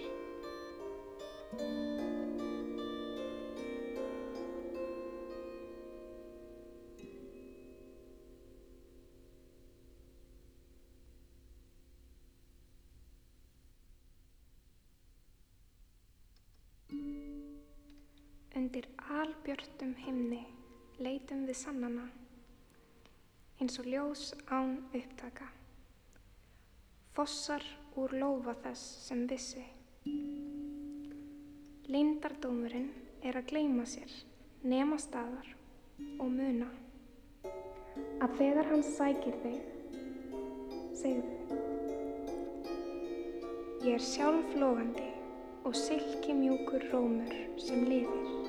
Albjörtum 19.69 19.95
himni 20.01 20.47
leitum 20.99 21.43
við 21.47 21.57
sannana, 21.61 22.07
eins 23.61 23.77
og 23.79 23.87
ljós 23.87 24.33
án 24.49 24.79
upptaka. 24.95 25.45
Fossar 27.13 27.63
úr 27.97 28.15
lófa 28.17 28.55
þess 28.63 28.81
sem 29.09 29.27
vissi. 29.29 29.65
Leyndardómurinn 31.89 32.89
er 33.23 33.37
að 33.37 33.51
gleyma 33.51 33.85
sér, 33.85 34.09
nema 34.63 34.97
staðar 34.99 35.53
og 36.19 36.31
muna. 36.33 36.71
Að 38.25 38.39
þegar 38.41 38.73
hann 38.73 38.85
sækir 38.89 39.37
þig, 39.43 39.63
segðu. 40.97 41.61
Ég 43.85 43.95
er 43.99 44.03
sjálf 44.03 44.57
logandi 44.57 45.11
og 45.65 45.77
silki 45.77 46.33
mjúkur 46.35 46.89
rómur 46.93 47.37
sem 47.61 47.85
lifir. 47.85 48.48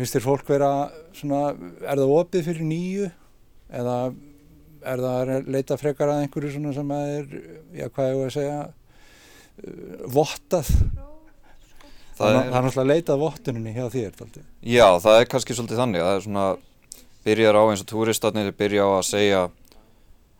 Finnst 0.00 0.16
þér 0.16 0.24
fólk 0.24 0.48
vera 0.48 0.70
svona, 1.16 1.42
er 1.82 2.00
það 2.00 2.14
opið 2.16 2.46
fyrir 2.48 2.68
nýju 2.68 3.10
eða 3.80 3.96
er 4.86 5.02
það 5.02 5.16
að 5.34 5.50
leita 5.50 5.78
frekar 5.80 6.12
að 6.12 6.22
einhverju 6.24 6.52
svona 6.54 6.74
sem 6.76 6.94
að 6.94 7.12
er, 7.16 7.26
já 7.74 7.88
hvað 7.88 8.10
ég 8.10 8.22
að 8.22 8.32
segja 8.36 8.58
uh, 8.66 10.06
vottað 10.16 10.70
það, 12.16 12.30
er, 12.30 12.38
það 12.38 12.58
er 12.58 12.66
náttúrulega 12.66 12.84
að 12.84 12.90
leita 12.92 13.14
að 13.16 13.22
vottuninni 13.24 13.74
hjá 13.76 13.84
þér 13.92 14.16
daldi. 14.20 14.44
Já, 14.62 14.86
það 15.02 15.20
er 15.20 15.30
kannski 15.32 15.56
svolítið 15.58 15.82
þannig. 15.82 16.06
Það 16.06 16.16
er 16.16 16.26
svona, 16.26 16.46
byrjar 17.26 17.60
á 17.60 17.62
eins 17.66 17.84
og 17.84 17.90
túristarnir 17.90 18.56
byrja 18.56 18.86
á 18.86 18.90
að 18.94 19.06
segja 19.10 19.44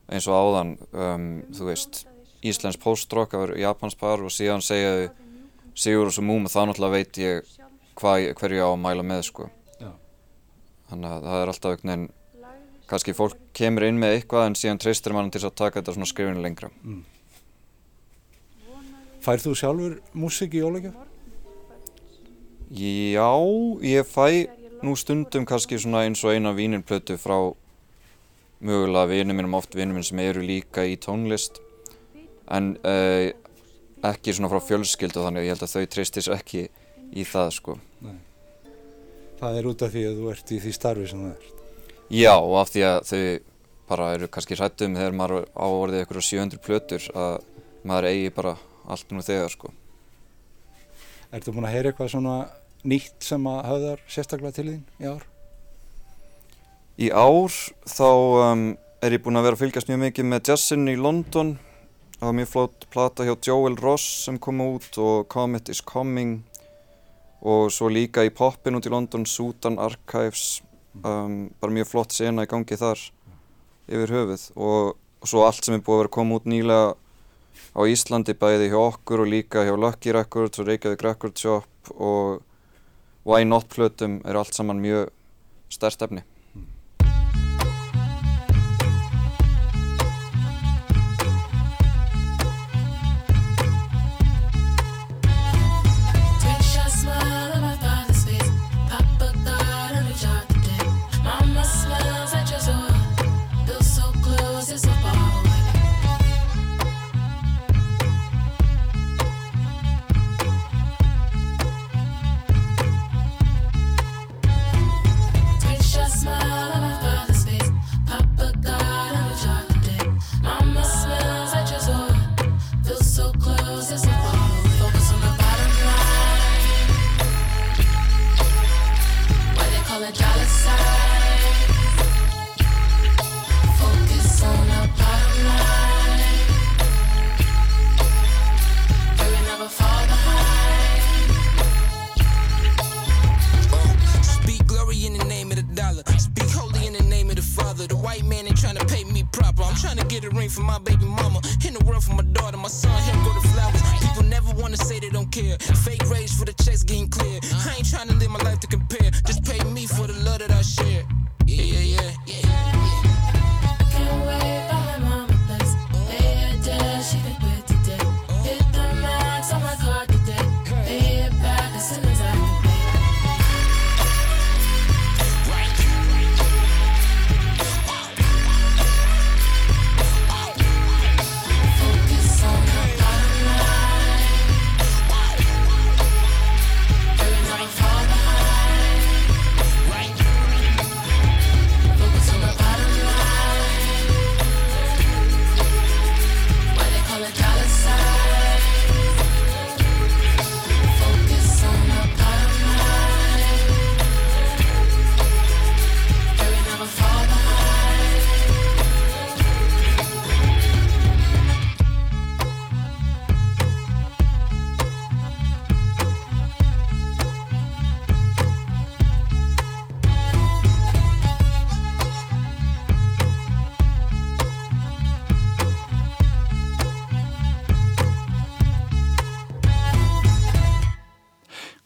eins 0.07 0.29
og 0.31 0.39
áðan, 0.39 0.75
um, 0.95 1.31
þú 1.57 1.71
veist, 1.73 2.05
Íslensk 2.47 2.79
postrock 2.79 3.33
af 3.35 3.57
Japans 3.59 3.97
par 3.99 4.21
og 4.23 4.31
síðan 4.31 4.63
segja 4.63 4.93
þau 4.95 5.23
Sigur 5.77 6.09
og 6.09 6.15
svo 6.15 6.23
múm 6.25 6.47
og 6.49 6.53
þá 6.53 6.63
náttúrulega 6.71 6.95
veit 6.95 7.19
ég 7.21 7.49
hvað, 8.01 8.29
hverju 8.39 8.63
á 8.63 8.71
að 8.71 8.81
mæla 8.85 9.05
með, 9.07 9.25
sko. 9.31 9.49
Já. 9.81 9.91
Þannig 10.91 11.17
að 11.17 11.27
það 11.27 11.43
er 11.43 11.53
alltaf 11.53 11.75
einhvern 11.75 11.93
veginn, 11.93 12.07
kannski 12.87 13.17
fólk 13.19 13.37
kemur 13.57 13.87
inn 13.89 14.01
með 14.01 14.17
eitthvað 14.19 14.49
en 14.51 14.59
síðan 14.59 14.81
treystir 14.83 15.17
mann 15.17 15.33
til 15.35 15.43
að 15.43 15.57
taka 15.59 15.81
þetta 15.81 15.97
svona 15.97 16.11
skrifinu 16.13 16.45
lengra. 16.45 16.71
Færð 19.27 19.49
þú 19.49 19.55
sjálfur 19.59 20.01
músík 20.15 20.55
í 20.55 20.63
jólagjöf? 20.63 20.95
Já, 22.77 23.31
ég 23.83 24.07
fæ 24.07 24.47
nú 24.83 24.95
stundum 24.99 25.47
kannski 25.47 25.79
svona 25.79 26.05
eins 26.07 26.23
og 26.25 26.35
eina 26.35 26.53
vínirplötu 26.55 27.17
frá 27.19 27.39
mögulega 28.61 29.09
vinum 29.11 29.37
mínum, 29.39 29.55
oft 29.55 29.75
vinum 29.77 29.97
minn 29.97 30.07
sem 30.07 30.21
eru 30.23 30.43
líka 30.45 30.85
í 30.87 30.97
tónlist 31.01 31.61
en 32.53 32.75
uh, 32.87 33.31
ekki 34.07 34.35
svona 34.37 34.51
frá 34.53 34.63
fjölskyldu 34.63 35.23
þannig 35.25 35.43
að 35.43 35.47
ég 35.47 35.55
held 35.55 35.65
að 35.67 35.75
þau 35.75 35.93
treystis 35.95 36.29
ekki 36.33 36.67
í 37.13 37.27
það 37.27 37.53
sko. 37.59 37.77
Það 39.37 39.59
er 39.59 39.69
út 39.69 39.85
af 39.85 39.93
því 39.93 40.07
að 40.09 40.21
þú 40.21 40.31
ert 40.33 40.53
í 40.55 40.61
því 40.65 40.73
starfi 40.73 41.11
sem 41.11 41.25
það 41.27 41.35
er. 41.35 41.53
Já, 42.17 42.35
og 42.39 42.55
af 42.61 42.71
því 42.73 42.87
að 42.87 42.99
þau 43.11 43.21
bara 43.87 44.13
eru 44.17 44.29
kannski 44.33 44.57
hrættum 44.59 44.97
þegar 44.99 45.17
maður 45.17 45.45
á 45.55 45.67
orðið 45.67 46.05
ykkur 46.05 46.23
700 46.25 46.63
plötur 46.63 47.09
að 47.15 47.35
maður 47.87 48.09
eigi 48.11 48.33
bara 48.35 48.55
allt 48.87 49.13
nú 49.13 49.23
þegar 49.23 49.53
sko. 49.53 49.73
Ertu 51.35 51.55
búin 51.55 51.67
að 51.69 51.77
heyra 51.77 51.93
eitthvað 51.93 52.13
svona 52.15 52.37
nýtt 52.87 53.27
sem 53.27 53.47
að 53.51 53.63
höfðar 53.71 54.03
sérstaklega 54.11 54.57
til 54.57 54.67
þín 54.71 54.83
í 55.03 55.11
ár? 55.11 55.25
Í 56.97 57.09
ár 57.13 57.57
þá 57.91 58.09
um, 58.09 58.67
er 59.05 59.17
ég 59.17 59.23
búinn 59.23 59.39
að 59.39 59.49
vera 59.49 59.59
að 59.59 59.65
fylgjast 59.65 59.91
mjög 59.91 60.03
mikið 60.07 60.29
með 60.31 60.51
jazzin 60.53 60.89
í 60.89 60.97
London. 60.97 61.57
Það 62.17 62.29
var 62.31 62.37
mjög 62.39 62.53
flott 62.55 62.87
plata 62.95 63.27
hjá 63.27 63.35
Joel 63.45 63.77
Ross 63.83 64.07
sem 64.25 64.39
kom 64.41 64.63
út 64.65 64.97
og 65.03 65.27
Comet 65.33 65.69
is 65.69 65.83
Coming 65.85 66.39
og 67.47 67.71
svo 67.71 67.91
líka 67.93 68.25
í 68.27 68.33
poppin 68.35 68.79
út 68.79 68.87
í 68.89 68.93
London, 68.93 69.27
Sudan 69.27 69.79
Archives. 69.79 70.63
Um, 71.05 71.51
bara 71.61 71.75
mjög 71.77 71.91
flott 71.91 72.15
sena 72.17 72.47
í 72.47 72.49
gangi 72.49 72.79
þar 72.81 73.01
yfir 73.87 74.13
höfuð 74.15 74.47
og, 74.57 74.95
og 75.21 75.29
svo 75.29 75.43
allt 75.45 75.67
sem 75.67 75.77
er 75.77 75.83
búið 75.85 75.99
að 75.99 76.01
vera 76.01 76.13
koma 76.17 76.39
út 76.39 76.47
nýlega 76.49 76.95
á 77.77 77.81
Íslandi 77.85 78.33
bæði 78.41 78.71
hjá 78.73 78.79
okkur 78.81 79.27
og 79.27 79.29
líka 79.29 79.67
hjá 79.67 79.75
Lucky 79.77 80.15
Records 80.17 80.63
og 80.63 80.71
Reykjavík 80.71 81.05
Record 81.05 81.37
Shop 81.37 81.93
og 81.93 82.41
Why 83.29 83.45
Not 83.45 83.69
plötum 83.69 84.23
er 84.25 84.41
allt 84.41 84.57
saman 84.57 84.81
mjög 84.81 85.13
stærst 85.69 86.03
efni. 86.07 86.25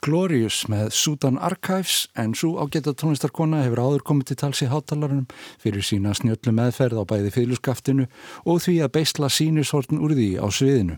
Glorious 0.01 0.63
með 0.73 0.95
Sudan 0.97 1.37
Archives 1.45 2.07
en 2.17 2.33
svo 2.33 2.55
ágæta 2.63 2.95
tónlistarkona 2.97 3.59
hefur 3.67 3.83
áður 3.85 4.05
komið 4.09 4.31
til 4.31 4.37
tals 4.41 4.63
í 4.65 4.69
hátalarunum 4.71 5.27
fyrir 5.61 5.85
sína 5.85 6.15
snjöllu 6.17 6.55
meðferð 6.57 7.03
á 7.03 7.05
bæði 7.11 7.33
fylgjuskaftinu 7.35 8.07
og 8.49 8.63
því 8.65 8.79
að 8.81 8.95
beisla 8.95 9.29
sínushorn 9.29 10.01
úr 10.01 10.17
því 10.17 10.31
á 10.41 10.47
sviðinu. 10.49 10.97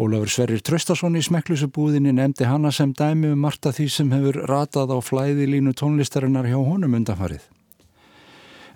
Ólafur 0.00 0.32
Sverrir 0.32 0.64
Traustason 0.64 1.20
í 1.20 1.24
smekklusubúðinni 1.28 2.14
nefndi 2.16 2.48
hana 2.48 2.72
sem 2.72 2.96
dæmi 2.96 3.34
um 3.34 3.44
margt 3.44 3.68
af 3.68 3.76
því 3.76 3.90
sem 3.92 4.16
hefur 4.16 4.40
ratað 4.48 4.96
á 4.96 4.98
flæðilínu 5.00 5.76
tónlistarinnar 5.76 6.48
hjá 6.48 6.56
honum 6.56 6.96
undanfarið. 6.96 7.44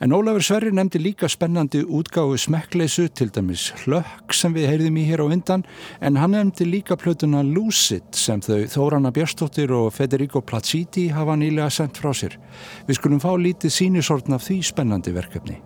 En 0.01 0.15
Ólafur 0.17 0.41
Sverri 0.41 0.71
nefndi 0.73 0.97
líka 0.97 1.29
spennandi 1.29 1.83
útgáfu 1.85 2.39
smekkleysu 2.41 3.11
til 3.13 3.29
dæmis 3.37 3.67
hlökk 3.83 4.33
sem 4.33 4.55
við 4.57 4.71
heyrðum 4.71 4.97
í 4.97 5.05
hér 5.05 5.21
á 5.21 5.27
undan 5.29 5.65
en 6.01 6.17
hann 6.17 6.33
nefndi 6.33 6.65
líka 6.65 6.97
plötuna 6.97 7.43
Lucid 7.45 8.09
sem 8.17 8.41
þau 8.41 8.65
Þórana 8.73 9.13
Björnstóttir 9.13 9.75
og 9.77 9.93
Federico 9.93 10.41
Placiti 10.41 11.11
hafa 11.13 11.37
nýlega 11.37 11.69
sendt 11.69 12.01
frá 12.01 12.15
sér. 12.17 12.39
Við 12.89 12.97
skulum 12.97 13.21
fá 13.21 13.35
lítið 13.37 13.77
sínisortn 13.77 14.39
af 14.39 14.49
því 14.49 14.63
spennandi 14.71 15.13
verkefni. 15.13 15.61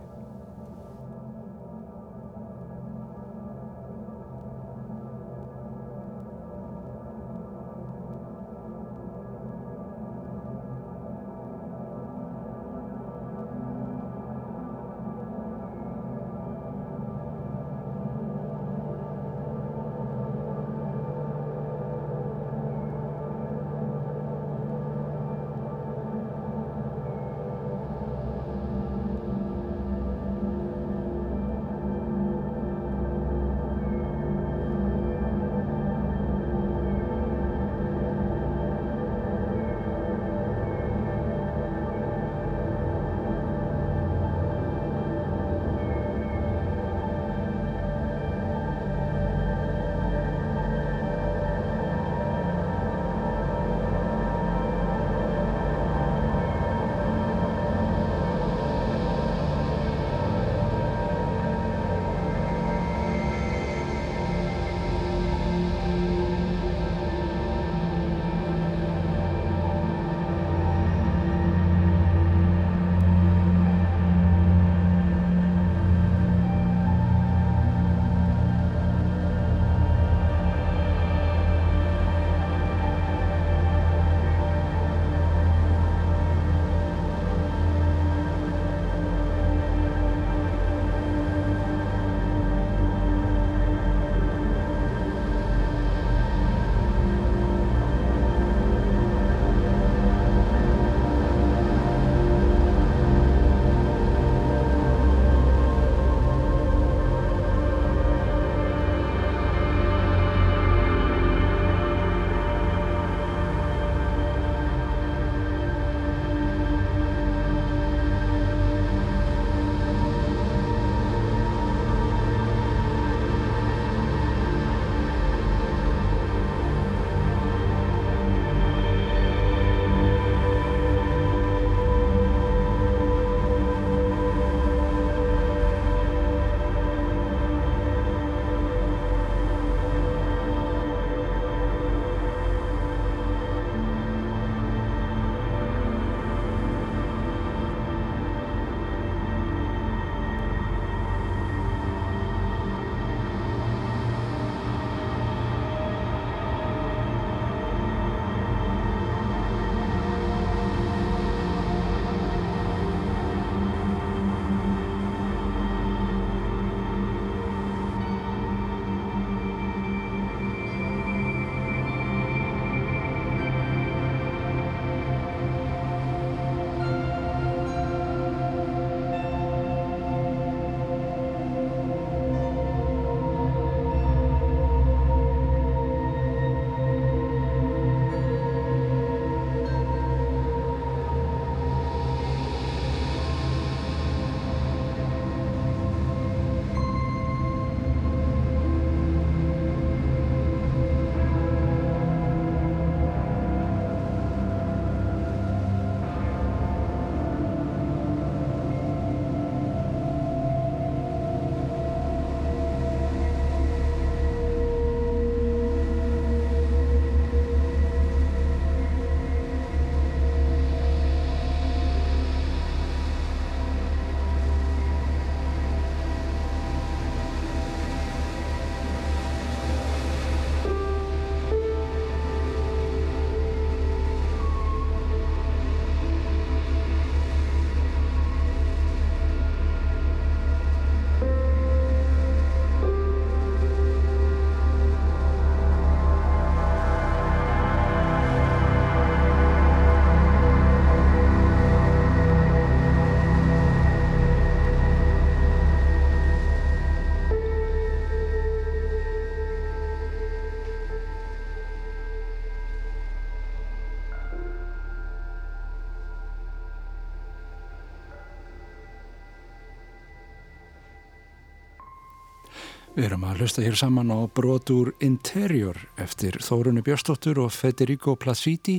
Við 272.95 273.09
erum 273.09 273.25
að 273.27 273.41
hlusta 273.43 273.63
hér 273.65 273.75
saman 273.75 274.13
á 274.15 274.23
brotur 274.31 274.93
Interior 275.03 275.75
eftir 275.99 276.37
Þórunni 276.39 276.79
Björnsdóttur 276.87 277.41
og 277.43 277.51
Federico 277.51 278.13
Placidi 278.15 278.77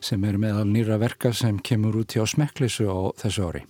sem 0.00 0.22
er 0.24 0.38
meðal 0.40 0.64
nýra 0.64 0.96
verka 0.96 1.28
sem 1.36 1.58
kemur 1.60 1.98
út 2.00 2.14
hjá 2.16 2.22
Smekklisu 2.24 2.86
á 2.88 3.12
þessu 3.20 3.50
ári. 3.50 3.60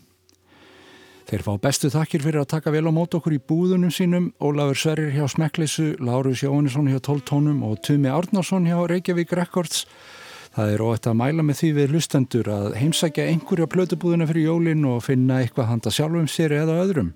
Þeir 1.26 1.42
fá 1.42 1.50
bestu 1.64 1.90
þakkir 1.90 2.22
fyrir 2.22 2.38
að 2.44 2.52
taka 2.52 2.70
vel 2.70 2.84
á 2.86 2.94
mót 2.94 3.16
okkur 3.18 3.34
í 3.34 3.40
búðunum 3.42 3.90
sínum, 3.90 4.28
Ólafur 4.38 4.78
Sverrir 4.78 5.10
hjá 5.16 5.24
Smekklisu, 5.26 5.96
Lárus 5.98 6.44
Jóhannesson 6.44 6.86
hjá 6.86 7.00
12 7.02 7.24
tónum 7.26 7.64
og 7.66 7.80
Tumi 7.82 8.12
Árnarsson 8.14 8.68
hjá 8.70 8.78
Reykjavík 8.86 9.34
Records. 9.34 9.88
Það 10.54 10.76
er 10.76 10.84
óætt 10.86 11.08
að 11.10 11.18
mæla 11.18 11.46
með 11.46 11.64
því 11.64 11.72
við 11.80 11.96
lustendur 11.96 12.52
að 12.54 12.78
heimsækja 12.78 13.26
einhverja 13.26 13.66
plötubúðuna 13.74 14.30
fyrir 14.30 14.52
jólin 14.52 14.86
og 14.86 15.02
finna 15.08 15.40
eitthvað 15.42 15.72
handa 15.72 15.94
sjálfum 15.94 16.30
sér 16.30 16.54
eða 16.60 16.78
öðrum. 16.84 17.10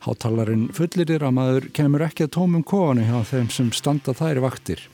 Hátalarinn 0.00 0.70
fullirir 0.72 1.20
að 1.26 1.34
maður 1.36 1.66
kemur 1.76 2.06
ekki 2.06 2.24
að 2.24 2.32
tómum 2.38 2.64
kofanu 2.64 3.04
hjá 3.04 3.18
þeim 3.28 3.50
sem 3.52 3.68
standa 3.76 4.14
þær 4.16 4.40
vaktir. 4.46 4.86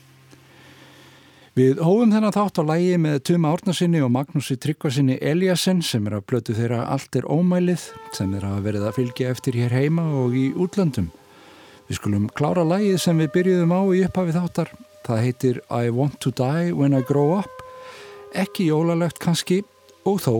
Við 1.57 1.79
hófum 1.81 2.11
þennan 2.13 2.35
þátt 2.35 2.59
á 2.61 2.63
lægi 2.69 2.97
með 3.01 3.15
Tuma 3.25 3.53
Árnarsinni 3.55 4.01
og 4.05 4.11
Magnúsi 4.13 4.57
Tryggvarsinni 4.61 5.15
Eliasson 5.25 5.79
sem 5.81 6.05
er 6.05 6.17
að 6.19 6.27
blötu 6.29 6.53
þeirra 6.53 6.83
Allt 6.91 7.17
er 7.17 7.25
ómælið 7.25 7.87
sem 8.13 8.35
er 8.37 8.45
að 8.45 8.59
verið 8.67 8.85
að 8.85 8.99
fylgja 8.99 9.31
eftir 9.33 9.57
hér 9.57 9.73
heima 9.73 10.05
og 10.21 10.35
í 10.37 10.51
útlöndum. 10.53 11.07
Við 11.87 12.01
skulum 12.01 12.27
klára 12.37 12.67
lægið 12.67 12.99
sem 13.01 13.23
við 13.23 13.31
byrjuðum 13.39 13.73
á 13.73 13.81
í 13.95 14.03
upphafi 14.05 14.35
þáttar. 14.35 14.75
Það 15.07 15.23
heitir 15.23 15.63
I 15.71 15.89
Want 15.95 16.19
to 16.21 16.35
Die 16.35 16.75
When 16.75 16.93
I 16.93 17.01
Grow 17.07 17.39
Up. 17.39 17.65
Ekki 18.35 18.67
jólalegt 18.69 19.23
kannski 19.23 19.63
og 20.03 20.19
þó 20.27 20.35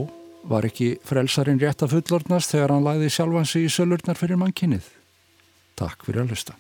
var 0.47 0.67
ekki 0.67 0.93
frelsarinn 1.07 1.59
rétt 1.61 1.83
að 1.83 1.97
fullornast 1.97 2.53
þegar 2.55 2.75
hann 2.75 2.87
læði 2.87 3.11
sjálfansi 3.13 3.65
í 3.65 3.73
sölurnar 3.73 4.19
fyrir 4.19 4.39
mannkinnið. 4.39 4.87
Takk 5.77 6.07
fyrir 6.07 6.23
að 6.23 6.33
lusta. 6.33 6.55